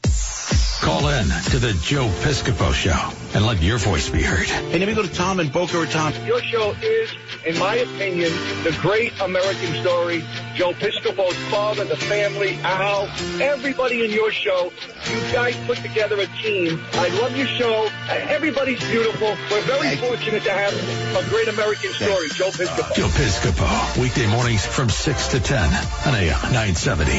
[0.81, 2.97] Call in to the Joe Piscopo Show
[3.35, 4.47] and let your voice be heard.
[4.47, 6.25] Hey, let me go to Tom and Boca Raton.
[6.25, 7.13] Your show is,
[7.45, 8.31] in my opinion,
[8.63, 10.23] the great American story.
[10.55, 13.07] Joe Piscopo's father, the family, Al,
[13.39, 14.71] everybody in your show.
[15.07, 16.83] You guys put together a team.
[16.93, 17.87] I love your show.
[18.09, 19.37] Everybody's beautiful.
[19.51, 20.73] We're very fortunate to have
[21.15, 22.29] a great American story.
[22.29, 22.95] Joe Piscopo.
[22.95, 25.59] Joe Piscopo, weekday mornings from 6 to 10
[26.07, 27.11] on AM 970.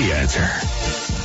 [0.00, 1.19] The answer.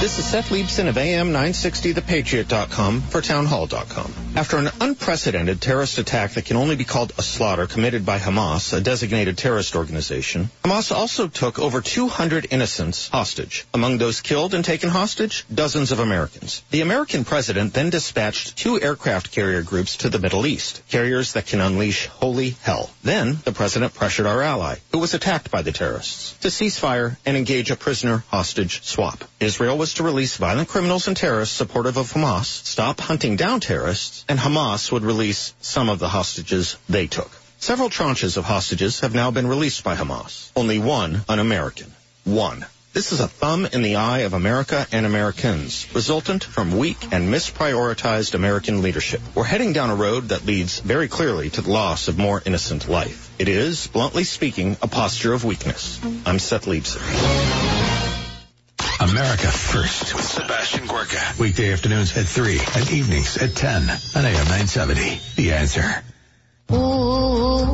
[0.00, 4.14] This is Seth Leibsohn of AM960thepatriot.com for townhall.com.
[4.36, 8.72] After an unprecedented terrorist attack that can only be called a slaughter committed by Hamas,
[8.72, 13.66] a designated terrorist organization, Hamas also took over 200 innocents hostage.
[13.74, 16.62] Among those killed and taken hostage, dozens of Americans.
[16.70, 21.46] The American president then dispatched two aircraft carrier groups to the Middle East, carriers that
[21.46, 22.90] can unleash holy hell.
[23.02, 27.18] Then the president pressured our ally, who was attacked by the terrorists, to cease fire
[27.26, 29.24] and engage a prisoner hostage swap.
[29.40, 34.24] Israel was to release violent criminals and terrorists supportive of Hamas, stop hunting down terrorists,
[34.30, 37.32] and Hamas would release some of the hostages they took.
[37.58, 40.52] Several tranches of hostages have now been released by Hamas.
[40.54, 41.92] Only one an American.
[42.22, 42.64] One.
[42.92, 47.32] This is a thumb in the eye of America and Americans, resultant from weak and
[47.34, 49.20] misprioritized American leadership.
[49.34, 52.88] We're heading down a road that leads very clearly to the loss of more innocent
[52.88, 53.34] life.
[53.40, 56.00] It is, bluntly speaking, a posture of weakness.
[56.24, 57.79] I'm Seth Leibsohn.
[59.00, 61.18] America First with Sebastian Gorka.
[61.38, 63.82] Weekday afternoons at 3 and evenings at 10
[64.14, 65.18] on AM 970.
[65.36, 66.04] The answer.
[66.70, 67.64] Ooh,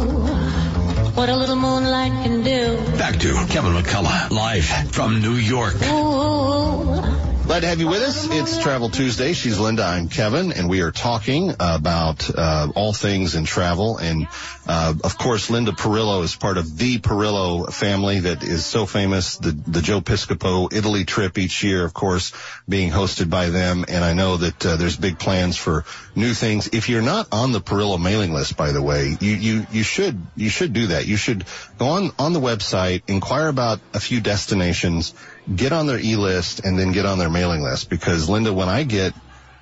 [1.14, 2.76] what a little moonlight can do.
[2.96, 5.74] Back to Kevin McCullough, live from New York.
[5.82, 7.35] Ooh.
[7.46, 8.28] Glad to have you with us.
[8.28, 9.32] It's Travel Tuesday.
[9.32, 9.84] She's Linda.
[9.84, 13.98] I'm Kevin, and we are talking about uh, all things in travel.
[13.98, 14.26] And
[14.66, 19.36] uh, of course, Linda Perillo is part of the Perillo family that is so famous.
[19.36, 22.32] The the Joe Piscopo Italy trip each year, of course,
[22.68, 23.84] being hosted by them.
[23.86, 25.84] And I know that uh, there's big plans for
[26.16, 26.66] new things.
[26.72, 30.20] If you're not on the Perillo mailing list, by the way, you you you should
[30.34, 31.06] you should do that.
[31.06, 31.44] You should
[31.78, 35.14] go on on the website, inquire about a few destinations
[35.54, 38.82] get on their e-list and then get on their mailing list because Linda, when I
[38.82, 39.14] get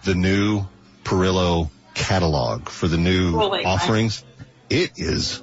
[0.05, 0.67] the new
[1.05, 4.25] Perillo catalog for the new offerings,
[4.71, 5.43] it is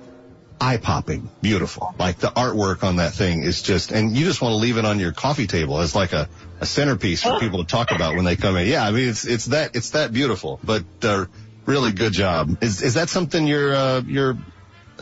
[0.60, 1.96] eye-popping, beautiful.
[1.98, 4.86] Like the artwork on that thing is just, and you just want to leave it
[4.86, 6.30] on your coffee table as like a,
[6.60, 8.68] a centerpiece for people to talk about when they come in.
[8.68, 11.26] Yeah, I mean it's it's that it's that beautiful, but uh,
[11.66, 12.58] really good job.
[12.62, 14.38] Is is that something your uh, your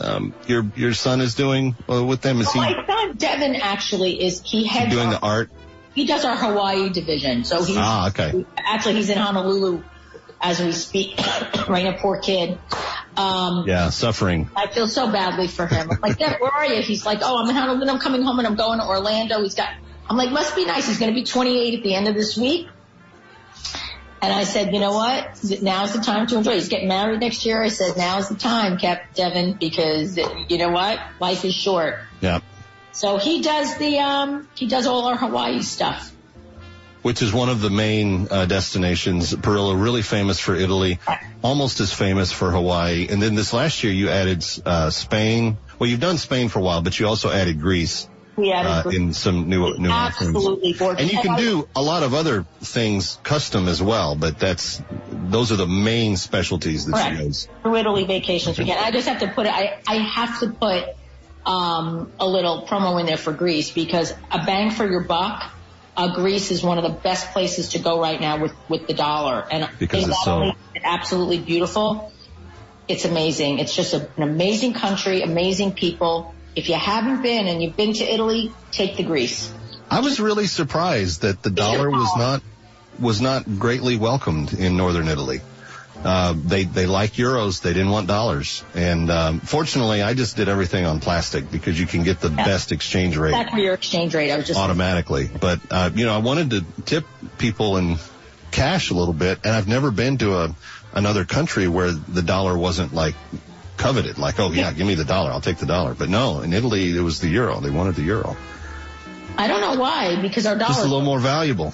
[0.00, 2.40] um, your your son is doing uh, with them?
[2.40, 5.50] Is So he my son Devin actually is he heads doing our- the art?
[5.94, 7.44] he does our Hawaii division.
[7.44, 8.44] So he's Ah, okay.
[8.56, 9.82] actually he's in Honolulu
[10.40, 11.18] as we speak.
[11.68, 12.58] right now, poor kid.
[13.16, 14.48] Um, Yeah, suffering.
[14.56, 15.90] I feel so badly for him.
[15.90, 16.80] I'm like, Dad, where are you?
[16.82, 17.90] He's like, oh, I'm in Honolulu.
[17.90, 19.42] I'm coming home and I'm going to Orlando.
[19.42, 19.68] He's got,
[20.08, 20.86] I'm like, must be nice.
[20.86, 22.68] He's going to be 28 at the end of this week.
[24.22, 25.40] And I said, you know what?
[25.62, 26.54] Now's the time to enjoy.
[26.54, 27.62] He's getting married next year.
[27.62, 30.18] I said, now's the time, Cap Devin, because
[30.48, 31.00] you know what?
[31.20, 31.98] Life is short.
[32.20, 32.40] Yeah.
[32.92, 36.12] So he does the, um, he does all our Hawaii stuff.
[37.02, 39.32] which is one of the main uh, destinations.
[39.34, 40.98] Perillo, really famous for Italy,
[41.42, 43.08] almost as famous for Hawaii.
[43.08, 45.56] And then this last year you added uh, Spain.
[45.78, 48.06] Well, you've done Spain for a while, but you also added Greece.
[48.36, 50.32] Uh, in some new new offerings.
[50.78, 51.00] Gorgeous.
[51.00, 55.52] And you can do a lot of other things custom as well, but that's those
[55.52, 57.18] are the main specialties that she Correct.
[57.18, 57.48] has.
[57.62, 58.78] through Italy vacations weekend.
[58.80, 59.52] I just have to put it.
[59.52, 60.84] I I have to put
[61.44, 65.52] um, a little promo in there for Greece because a bang for your buck.
[65.96, 68.94] Uh, Greece is one of the best places to go right now with with the
[68.94, 70.52] dollar, and Because it's so-
[70.82, 72.12] absolutely beautiful.
[72.88, 73.58] It's amazing.
[73.58, 76.34] It's just a, an amazing country, amazing people.
[76.56, 79.52] If you haven't been and you've been to Italy, take the Greece.
[79.90, 82.42] I was really surprised that the dollar was not
[82.98, 85.40] was not greatly welcomed in northern Italy.
[86.02, 87.60] Uh, they they like euros.
[87.60, 88.64] They didn't want dollars.
[88.74, 92.72] And um, fortunately, I just did everything on plastic because you can get the best
[92.72, 94.30] exchange rate That's for your exchange rate.
[94.30, 95.28] I was just automatically.
[95.28, 97.04] But uh, you know, I wanted to tip
[97.36, 97.98] people in
[98.50, 100.56] cash a little bit, and I've never been to a
[100.94, 103.14] another country where the dollar wasn't like
[103.80, 104.18] coveted.
[104.18, 105.94] Like, oh yeah, give me the dollar, I'll take the dollar.
[105.94, 107.60] But no, in Italy it was the euro.
[107.60, 108.36] They wanted the euro.
[109.36, 110.68] I don't know why, because our dollar.
[110.68, 111.72] Just a little more valuable.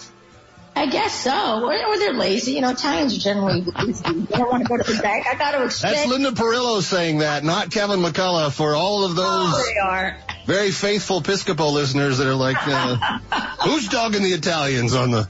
[0.79, 1.65] I guess so.
[1.65, 2.53] Or, or they're lazy.
[2.53, 4.03] You know, Italians are generally lazy.
[4.05, 5.27] They don't want to go to the bank.
[5.27, 5.95] I got to exchange.
[5.95, 8.53] That's Linda Perillo saying that, not Kevin McCullough.
[8.55, 10.19] For all of those Oh, they are.
[10.45, 12.97] very faithful Piscopo listeners that are like, uh,
[13.65, 15.29] who's dogging the Italians on the?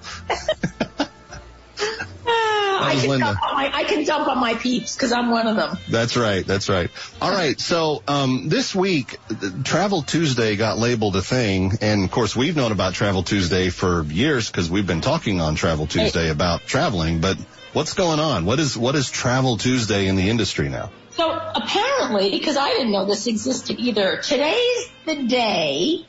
[2.86, 3.26] I can, Linda.
[3.26, 5.78] dump on my, I can dump on my peeps because I'm one of them.
[5.88, 6.46] That's right.
[6.46, 6.90] That's right.
[7.20, 7.58] All right.
[7.60, 9.18] So um, this week,
[9.64, 14.02] Travel Tuesday got labeled a thing, and of course, we've known about Travel Tuesday for
[14.04, 17.20] years because we've been talking on Travel Tuesday about traveling.
[17.20, 17.36] But
[17.72, 18.44] what's going on?
[18.44, 20.90] What is what is Travel Tuesday in the industry now?
[21.10, 26.06] So apparently, because I didn't know this existed either, today's the day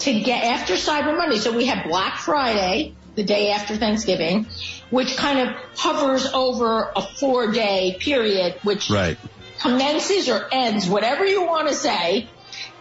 [0.00, 1.38] to get after Cyber Monday.
[1.38, 4.46] So we have Black Friday, the day after Thanksgiving,
[4.90, 9.18] which kind of hovers over a four day period, which Right.
[9.60, 12.28] commences or ends, whatever you want to say,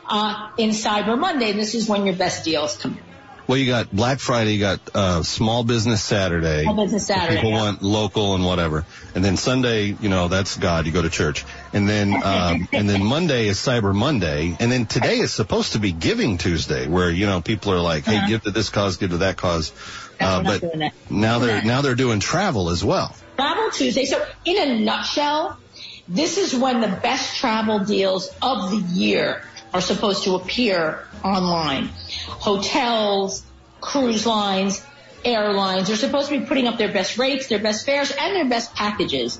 [0.07, 1.53] uh, in Cyber Monday.
[1.53, 3.14] This is when your best deals come in.
[3.47, 6.63] Well, you got Black Friday, you got uh, Small Business Saturday.
[6.63, 7.61] Small Business Saturday, People yeah.
[7.61, 10.87] want local and whatever, and then Sunday, you know, that's God.
[10.87, 14.87] You go to church, and then um, and then Monday is Cyber Monday, and then
[14.87, 18.43] today is supposed to be Giving Tuesday, where you know people are like, hey, give
[18.43, 19.71] to this cause, give to that cause.
[20.19, 23.15] Uh, we're but now they're now they're doing travel as well.
[23.35, 24.05] Travel Tuesday.
[24.05, 25.59] So in a nutshell,
[26.07, 29.43] this is when the best travel deals of the year
[29.75, 31.89] are supposed to appear online.
[32.27, 33.43] Hotels,
[33.81, 34.81] cruise lines,
[35.25, 38.45] airlines are supposed to be putting up their best rates, their best fares, and their
[38.45, 39.37] best packages.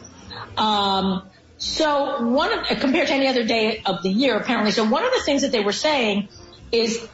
[0.58, 1.24] Um,
[1.58, 4.72] so one of, compared to any other day of the year, apparently.
[4.72, 6.28] So one of the things that they were saying
[6.70, 7.08] is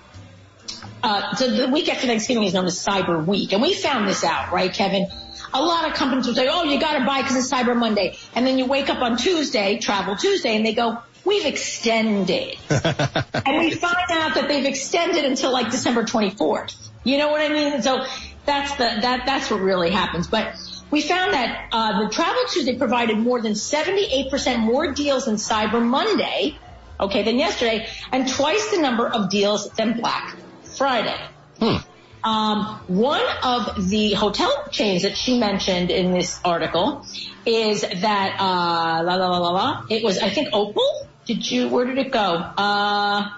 [1.03, 4.24] uh, so the week after Thanksgiving is known as Cyber Week, and we found this
[4.24, 5.07] out, right, Kevin?
[5.53, 8.17] A lot of companies will say, "Oh, you got to buy because it's Cyber Monday,"
[8.34, 13.57] and then you wake up on Tuesday, Travel Tuesday, and they go, "We've extended," and
[13.59, 16.76] we find out that they've extended until like December 24th.
[17.03, 17.82] You know what I mean?
[17.82, 18.05] So
[18.45, 20.55] that's the that that's what really happens, but.
[20.91, 25.82] We found that uh, the Travel Tuesday provided more than 78% more deals than Cyber
[25.82, 26.57] Monday,
[26.99, 30.36] okay, than yesterday, and twice the number of deals than Black
[30.78, 31.17] Friday.
[32.24, 37.05] Um, one of the hotel chains that she mentioned in this article
[37.45, 39.86] is that uh, la la la la la.
[39.89, 41.07] It was I think Opal.
[41.26, 41.69] Did you?
[41.69, 42.19] Where did it go?
[42.19, 43.30] Uh,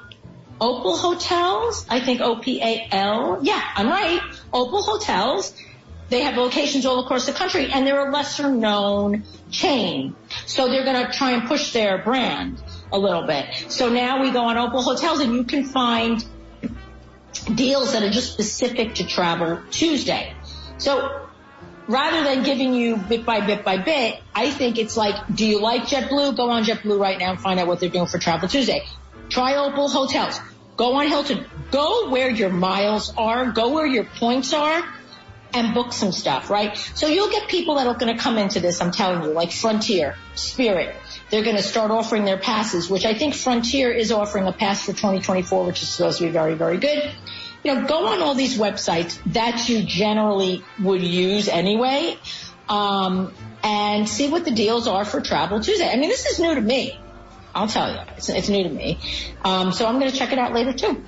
[0.60, 1.86] Opal Hotels.
[1.90, 3.40] I think O P A L.
[3.42, 4.22] Yeah, I'm right.
[4.54, 5.54] Opal Hotels.
[6.10, 10.16] They have locations all across the country, and they're a lesser known chain.
[10.46, 12.62] So they're going to try and push their brand
[12.92, 13.46] a little bit.
[13.70, 16.24] So now we go on Opal Hotels, and you can find
[17.56, 20.34] deals that are just specific to Travel Tuesday.
[20.78, 21.23] So
[21.88, 25.62] rather than giving you bit by bit by bit, I think it's like, do you
[25.62, 26.36] like JetBlue?
[26.36, 28.86] Go on JetBlue right now and find out what they're doing for Travel Tuesday.
[29.30, 30.40] Try Opal Hotels.
[30.76, 31.46] Go on Hilton.
[31.72, 33.52] Go where your miles are.
[33.52, 34.84] Go where your points are
[35.54, 36.76] and book some stuff, right?
[36.96, 39.52] So you'll get people that are going to come into this, I'm telling you, like
[39.52, 40.96] Frontier, Spirit.
[41.30, 44.82] They're going to start offering their passes, which I think Frontier is offering a pass
[44.82, 47.12] for 2024, which is supposed to be very, very good.
[47.64, 52.18] You know, go on all these websites that you generally would use anyway,
[52.68, 53.34] um,
[53.64, 55.90] and see what the deals are for Travel Tuesday.
[55.90, 57.00] I mean, this is new to me.
[57.56, 59.00] I'll tell you, it's, it's new to me.
[59.46, 61.04] Um, so I'm going to check it out later too.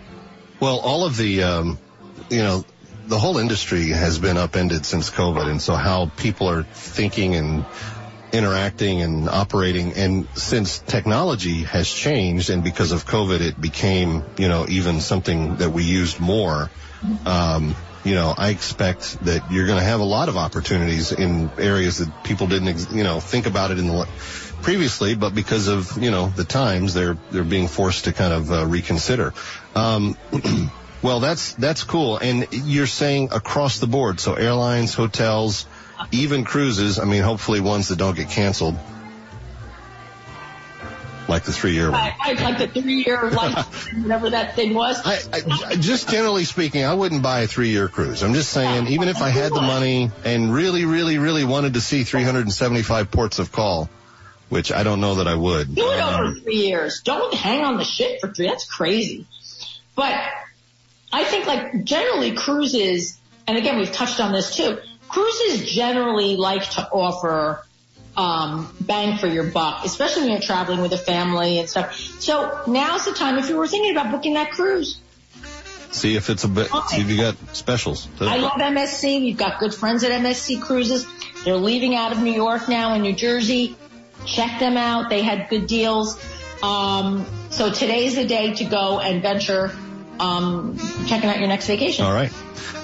[0.59, 1.77] Well, all of the, um,
[2.29, 2.63] you know,
[3.07, 7.65] the whole industry has been upended since COVID, and so how people are thinking and
[8.35, 14.47] interacting and operating, and since technology has changed, and because of COVID, it became, you
[14.47, 16.69] know, even something that we used more.
[17.25, 21.49] Um, you know, I expect that you're going to have a lot of opportunities in
[21.57, 24.07] areas that people didn't, you know, think about it in the
[24.65, 28.51] previously, but because of you know the times, they're they're being forced to kind of
[28.51, 29.33] uh, reconsider.
[29.75, 30.17] Um,
[31.03, 35.67] well, that's that's cool, and you're saying across the board, so airlines, hotels,
[36.11, 36.99] even cruises.
[36.99, 38.75] I mean, hopefully ones that don't get canceled,
[41.27, 41.99] like the three year one.
[41.99, 43.57] I, I like the three year, like
[44.01, 45.01] whatever that thing was.
[45.03, 48.23] I, I, just generally speaking, I wouldn't buy a three-year cruise.
[48.23, 51.81] I'm just saying, even if I had the money and really, really, really wanted to
[51.81, 53.89] see 375 ports of call,
[54.49, 55.73] which I don't know that I would.
[55.73, 57.01] Do it over Um, three years.
[57.03, 58.47] Don't hang on the shit for three.
[58.47, 59.25] That's crazy.
[59.95, 60.15] But
[61.11, 63.17] I think like generally cruises,
[63.47, 64.77] and again we've touched on this too.
[65.15, 67.63] Cruises generally like to offer
[68.17, 71.95] um, bang for your buck, especially when you're traveling with a family and stuff.
[71.95, 74.99] So now's the time if you were thinking about booking that cruise.
[75.91, 76.67] see if it's a bit.
[76.89, 78.09] See if you got specials.
[78.19, 79.21] I love MSC.
[79.21, 81.07] We've got good friends at MSC Cruises.
[81.45, 83.77] They're leaving out of New York now and New Jersey.
[84.25, 85.09] Check them out.
[85.09, 86.21] They had good deals.
[86.61, 89.71] Um, so today's the day to go and venture
[90.19, 92.05] um, checking out your next vacation.
[92.05, 92.31] All right.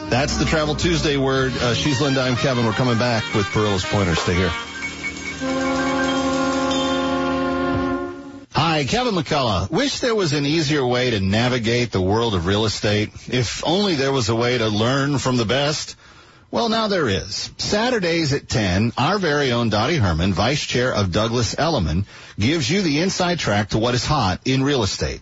[0.10, 1.54] That's the Travel Tuesday word.
[1.54, 2.22] Uh, she's Linda.
[2.22, 2.66] I'm Kevin.
[2.66, 4.20] We're coming back with Perillo's Pointers.
[4.20, 4.52] Stay here.
[8.54, 9.70] Hi, Kevin McCullough.
[9.72, 13.10] Wish there was an easier way to navigate the world of real estate.
[13.28, 15.96] If only there was a way to learn from the best.
[16.52, 17.50] Well, now there is.
[17.58, 22.06] Saturdays at 10, our very own Dottie Herman, Vice Chair of Douglas Elliman,
[22.38, 25.22] gives you the inside track to what is hot in real estate.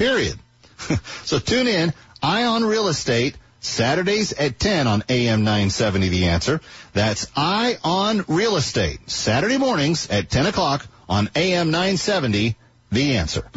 [0.00, 0.38] Period.
[1.24, 1.92] so tune in,
[2.22, 6.62] Eye on Real Estate, Saturdays at 10 on AM 970 The Answer.
[6.94, 12.56] That's Eye on Real Estate, Saturday mornings at 10 o'clock on AM 970
[12.90, 13.50] The Answer.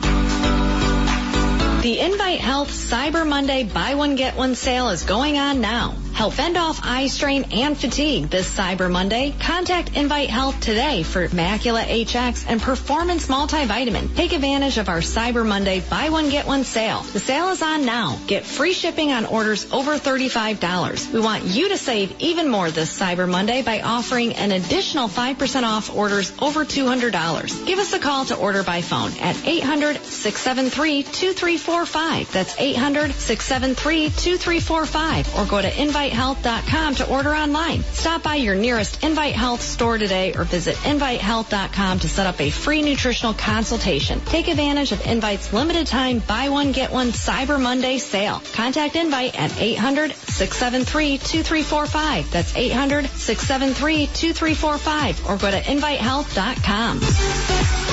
[1.82, 5.96] The Invite Health Cyber Monday buy one get one sale is going on now.
[6.14, 9.34] Help fend off eye strain and fatigue this Cyber Monday.
[9.40, 14.16] Contact Invite Health today for Macula HX and Performance Multivitamin.
[14.16, 17.02] Take advantage of our Cyber Monday buy one get one sale.
[17.02, 18.20] The sale is on now.
[18.28, 21.12] Get free shipping on orders over $35.
[21.12, 25.64] We want you to save even more this Cyber Monday by offering an additional 5%
[25.64, 27.66] off orders over $200.
[27.66, 32.32] Give us a call to order by phone at 800-673-2345.
[32.32, 37.84] That's 800-673-2345 or go to Invite invitehealth.com to order online.
[37.84, 42.50] Stop by your nearest Invite Health store today or visit invitehealth.com to set up a
[42.50, 44.20] free nutritional consultation.
[44.22, 48.42] Take advantage of Invite's limited time buy one get one Cyber Monday sale.
[48.54, 52.32] Contact Invite at 800-673-2345.
[52.32, 57.93] That's 800-673-2345 or go to invitehealth.com.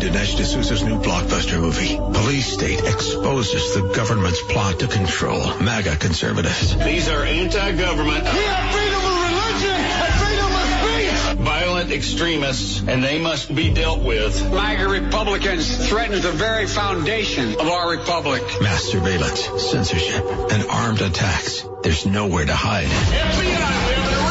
[0.00, 6.74] Dinesh D'Souza's new blockbuster movie, Police State, exposes the government's plot to control MAGA conservatives.
[6.78, 8.24] These are anti-government.
[8.24, 11.44] We have freedom of religion and freedom of speech.
[11.44, 14.50] Violent extremists, and they must be dealt with.
[14.50, 18.42] MAGA Republicans threaten the very foundation of our republic.
[18.62, 21.66] Mass surveillance, censorship, and armed attacks.
[21.82, 22.86] There's nowhere to hide.
[22.86, 24.29] FBI,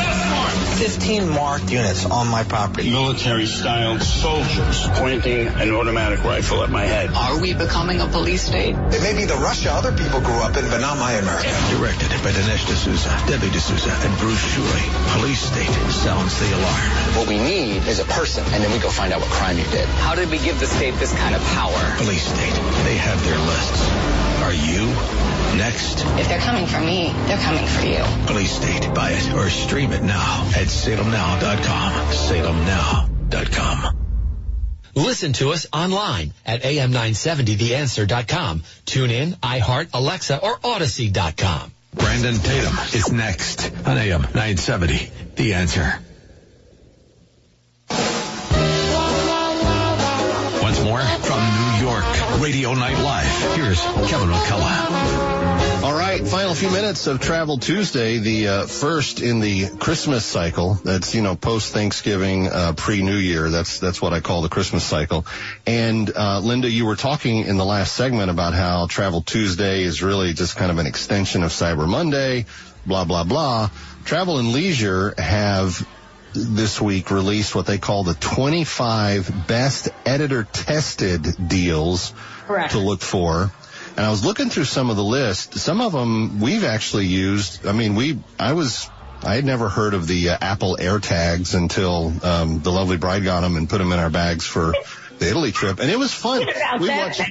[0.79, 2.89] 15 marked units on my property.
[2.89, 7.09] Military-styled soldiers pointing an automatic rifle at my head.
[7.13, 8.75] Are we becoming a police state?
[8.95, 11.51] It may be the Russia other people grew up in, but not my America.
[11.75, 15.19] Directed by Dinesh D'Souza, Debbie D'Souza, and Bruce Schooley.
[15.19, 16.89] Police State sounds the alarm.
[17.19, 19.65] What we need is a person, and then we go find out what crime you
[19.65, 19.85] did.
[19.99, 21.75] How did we give the state this kind of power?
[21.97, 22.55] Police State.
[22.87, 23.83] They have their lists.
[24.47, 24.87] Are you
[25.57, 26.05] next?
[26.17, 28.01] If they're coming for me, they're coming for you.
[28.27, 28.93] Police State.
[28.95, 31.93] Buy it or stream it now at salemnow.com.
[32.11, 33.95] Salemnow.com.
[34.95, 38.63] Listen to us online at am970theanswer.com.
[38.85, 41.71] Tune in, iHeart, Alexa, or Audacy.com.
[41.93, 45.11] Brandon Tatum is next on AM 970.
[45.35, 45.99] The Answer.
[50.61, 53.55] Once more from New York, Radio Night Live.
[53.55, 55.38] Here's Kevin McCullough.
[55.81, 60.73] All right, final few minutes of Travel Tuesday, the uh, first in the Christmas cycle.
[60.73, 63.49] That's you know post Thanksgiving, uh, pre New Year.
[63.49, 65.25] That's that's what I call the Christmas cycle.
[65.65, 70.03] And uh, Linda, you were talking in the last segment about how Travel Tuesday is
[70.03, 72.45] really just kind of an extension of Cyber Monday.
[72.85, 73.69] Blah blah blah.
[74.03, 75.87] Travel and Leisure have
[76.33, 82.13] this week released what they call the 25 best editor tested deals
[82.45, 82.73] Correct.
[82.73, 83.51] to look for.
[83.99, 85.55] And I was looking through some of the list.
[85.55, 87.67] Some of them we've actually used.
[87.67, 88.89] I mean, we, I was,
[89.21, 93.41] I had never heard of the uh, Apple AirTags until um, the lovely bride got
[93.41, 94.73] them and put them in our bags for
[95.17, 96.47] the Italy trip, and it was fun.
[96.79, 97.21] We watched,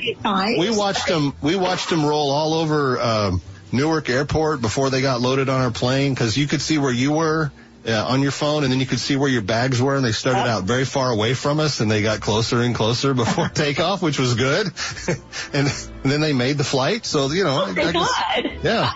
[0.59, 1.35] we watched them.
[1.41, 3.41] We watched them roll all over um,
[3.73, 7.13] Newark Airport before they got loaded on our plane because you could see where you
[7.13, 7.51] were.
[7.87, 10.13] Uh, on your phone, and then you could see where your bags were, and they
[10.13, 14.03] started out very far away from us, and they got closer and closer before takeoff,
[14.03, 14.67] which was good.
[15.55, 15.69] and,
[16.03, 18.91] and then they made the flight, so you know, Oh, I yeah.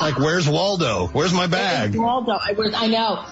[0.00, 1.08] Like, where's Waldo?
[1.08, 1.96] Where's my bag?
[1.96, 3.24] Waldo, I, was, I know.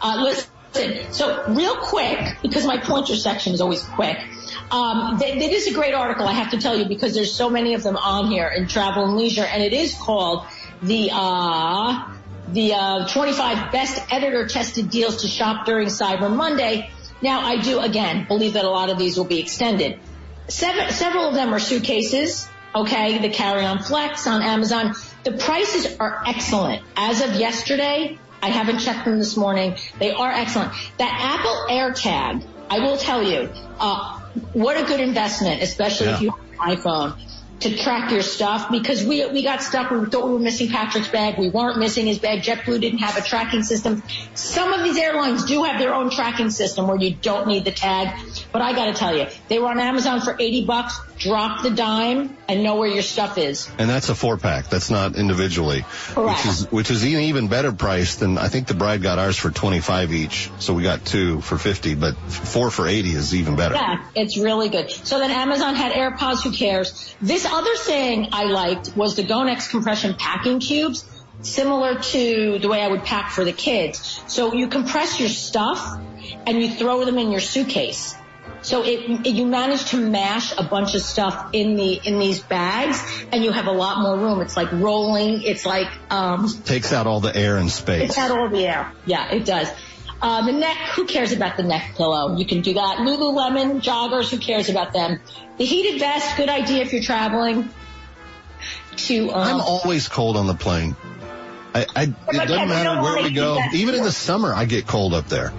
[0.00, 4.18] Uh, listen, so real quick, because my pointer section is always quick.
[4.70, 7.48] Um, th- it is a great article, I have to tell you, because there's so
[7.50, 10.46] many of them on here in Travel and Leisure, and it is called
[10.82, 12.13] the uh,
[12.48, 16.90] the uh, 25 best editor tested deals to shop during Cyber Monday.
[17.22, 19.98] Now, I do again believe that a lot of these will be extended.
[20.48, 22.46] Seven, several of them are suitcases.
[22.74, 24.94] Okay, the carry-on flex on Amazon.
[25.22, 26.82] The prices are excellent.
[26.96, 29.76] As of yesterday, I haven't checked them this morning.
[29.98, 30.72] They are excellent.
[30.98, 34.20] That Apple AirTag, I will tell you, uh,
[34.52, 36.14] what a good investment, especially Yeah.
[36.16, 39.90] if you have an iPhone to track your stuff because we we got stuck.
[39.90, 41.38] We thought we were missing Patrick's bag.
[41.38, 42.42] We weren't missing his bag.
[42.42, 44.02] JetBlue didn't have a tracking system.
[44.34, 47.72] Some of these airlines do have their own tracking system where you don't need the
[47.72, 48.18] tag.
[48.52, 50.98] But I got to tell you, they were on Amazon for 80 bucks.
[51.24, 53.70] Drop the dime and know where your stuff is.
[53.78, 54.68] And that's a four pack.
[54.68, 55.86] That's not individually.
[56.08, 56.44] Correct.
[56.44, 59.38] Which is, which is an even better price than, I think the bride got ours
[59.38, 60.50] for 25 each.
[60.58, 63.74] So we got two for 50, but four for 80 is even better.
[63.74, 64.90] Yeah, it's really good.
[64.90, 67.16] So then Amazon had AirPods, who cares?
[67.22, 71.08] This other thing I liked was the Gonex compression packing cubes,
[71.40, 74.20] similar to the way I would pack for the kids.
[74.26, 75.98] So you compress your stuff
[76.46, 78.14] and you throw them in your suitcase.
[78.64, 82.98] So it, you manage to mash a bunch of stuff in the in these bags,
[83.30, 84.40] and you have a lot more room.
[84.40, 85.42] It's like rolling.
[85.42, 88.08] It's like um, Takes out all the air and space.
[88.08, 88.90] it's out all the air.
[89.04, 89.68] Yeah, it does.
[90.22, 92.38] Uh, the neck, who cares about the neck pillow?
[92.38, 92.98] You can do that.
[92.98, 95.20] Lululemon joggers, who cares about them?
[95.58, 97.68] The heated vest, good idea if you're traveling.
[98.96, 100.96] To um, I'm always cold on the plane.
[101.74, 103.58] I, I, it doesn't matter where we go.
[103.74, 105.50] Even in the summer, I get cold up there.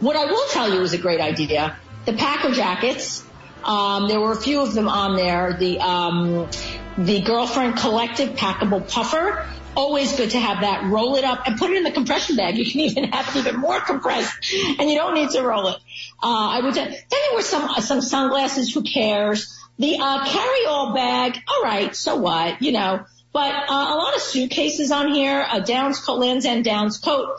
[0.00, 1.76] What I will tell you is a great idea.
[2.06, 3.24] The Packer jackets.
[3.62, 5.56] Um, there were a few of them on there.
[5.58, 6.48] The um,
[6.96, 9.46] the girlfriend collective packable puffer.
[9.76, 10.84] Always good to have that.
[10.90, 12.56] Roll it up and put it in the compression bag.
[12.58, 15.76] You can even have it even more compressed, and you don't need to roll it.
[16.22, 16.74] Uh, I would.
[16.74, 18.72] Then there were some some sunglasses.
[18.72, 19.56] Who cares?
[19.78, 21.38] The uh, carry-all bag.
[21.48, 22.60] All right, so what?
[22.62, 23.04] You know.
[23.32, 25.46] But uh, a lot of suitcases on here.
[25.52, 27.38] A Downs coat, Lands End Downs coat.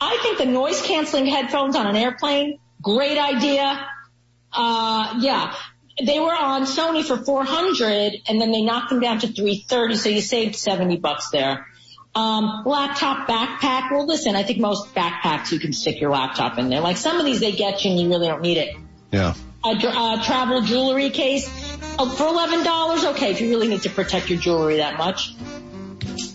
[0.00, 3.86] I think the noise canceling headphones on an airplane, great idea.
[4.52, 5.54] Uh, yeah.
[6.04, 9.96] They were on Sony for 400 and then they knocked them down to 330.
[9.96, 11.66] So you saved 70 bucks there.
[12.14, 13.90] Um, laptop backpack.
[13.90, 16.80] Well, listen, I think most backpacks you can stick your laptop in there.
[16.80, 18.76] Like some of these they get you and you really don't need it.
[19.12, 19.34] Yeah.
[19.64, 21.46] A, uh travel jewelry case
[21.98, 23.10] uh, for $11.
[23.12, 23.30] Okay.
[23.30, 25.34] If you really need to protect your jewelry that much.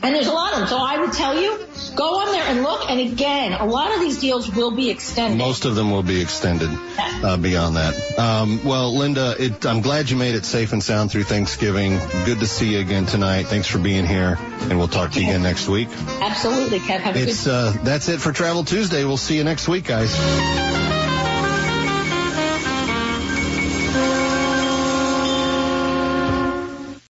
[0.03, 0.67] And there's a lot of them.
[0.67, 1.57] So I would tell you,
[1.95, 2.89] go on there and look.
[2.89, 5.37] And again, a lot of these deals will be extended.
[5.37, 8.19] Most of them will be extended uh, beyond that.
[8.19, 11.97] Um, well, Linda, it, I'm glad you made it safe and sound through Thanksgiving.
[12.25, 13.43] Good to see you again tonight.
[13.43, 15.89] Thanks for being here, and we'll talk to you again next week.
[16.21, 16.99] Absolutely, Kev.
[16.99, 19.03] Have a It's good uh, that's it for Travel Tuesday.
[19.05, 20.94] We'll see you next week, guys.